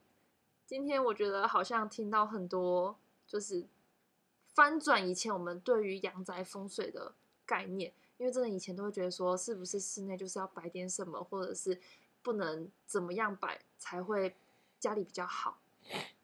[0.65, 3.65] 今天我觉得好像听到很多，就是
[4.53, 7.13] 翻转以前我们对于阳宅风水的
[7.45, 11.79] 概念，因为真的以前都会觉得说，是不是室内就是要摆点什么，或者是
[12.21, 14.35] 不能怎么样摆才会
[14.77, 15.57] 家里比较好。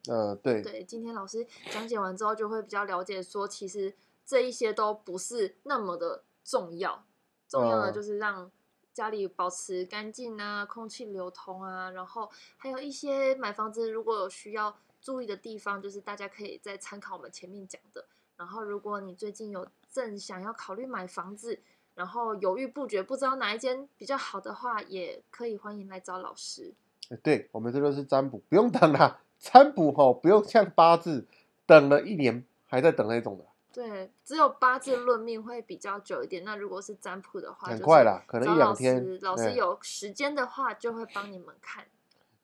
[0.07, 3.93] 呃，对，对，今天老师讲解完之后，就会比较了解说，其实
[4.25, 7.05] 这一些都不是那么的重要，
[7.47, 8.51] 重要的嗯就是让
[8.93, 18.05] 家里保持干净啊，空气流通啊，然后还有一些买房子如果有需要注意的地方，就是大家可以再参考我们前面讲的。
[18.35, 21.59] 然后，如果你最近有正想要考虑买房子，
[21.93, 26.73] 然后犹豫不决，不知道哪一间比较好的话，也可以欢迎来找老师。
[27.09, 31.27] 呃对，我们这都是占卜，不用等啦，占卜吼，不用像八字
[31.65, 36.45] 等了一年还在等那种的，对，只有八字论命会比较久一点。
[36.45, 41.85] 那如果是占卜的话，很快啦可能一两天老师嗯有时间的话，就会帮你们看。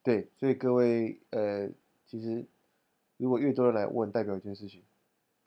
[0.03, 1.69] 对，所以各位呃，
[2.05, 2.45] 其实
[3.15, 4.83] 如果越多人来问，代表一件事情，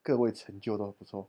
[0.03, 1.29] 各位成就都不错，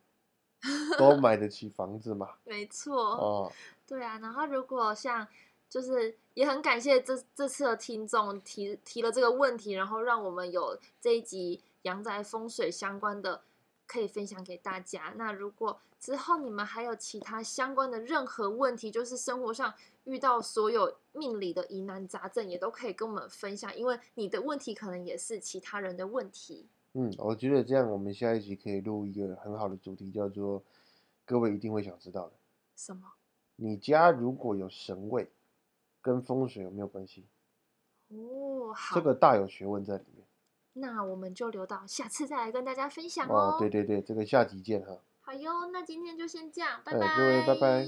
[0.97, 3.51] 都买得起房子嘛，没错，哦，
[3.85, 4.19] 对啊。
[4.19, 5.27] 然后如果像
[5.73, 13.41] 就是也很感谢这这次的听众提提了这个问题，然后让我们有这一集阳宅风水相关的
[13.87, 15.15] 可以分享给大家。
[15.17, 26.67] 那如果之后你们还有其他相关的任何问题，就是生活上遇到所有命理的疑难杂症，也都可以跟我们分享，因为你的问题可能也是其他人的问题。
[26.91, 30.61] 嗯，我觉得这样我们下一集可以录一个很好的主题，叫做
[31.25, 32.33] 各位一定会想知道的，
[32.75, 33.13] 什么？
[33.55, 35.27] 你家如果有神位，
[36.03, 37.25] 跟风水有没有关系？
[38.09, 40.27] 哦，好，这个大有学问在里面。
[40.73, 44.99] 那我们就留到下次再来跟大家分享哦，对对对，这个下集见哈。
[45.21, 47.15] 好哟，那今天就先这样，拜哎拜。
[47.15, 47.87] 各位拜拜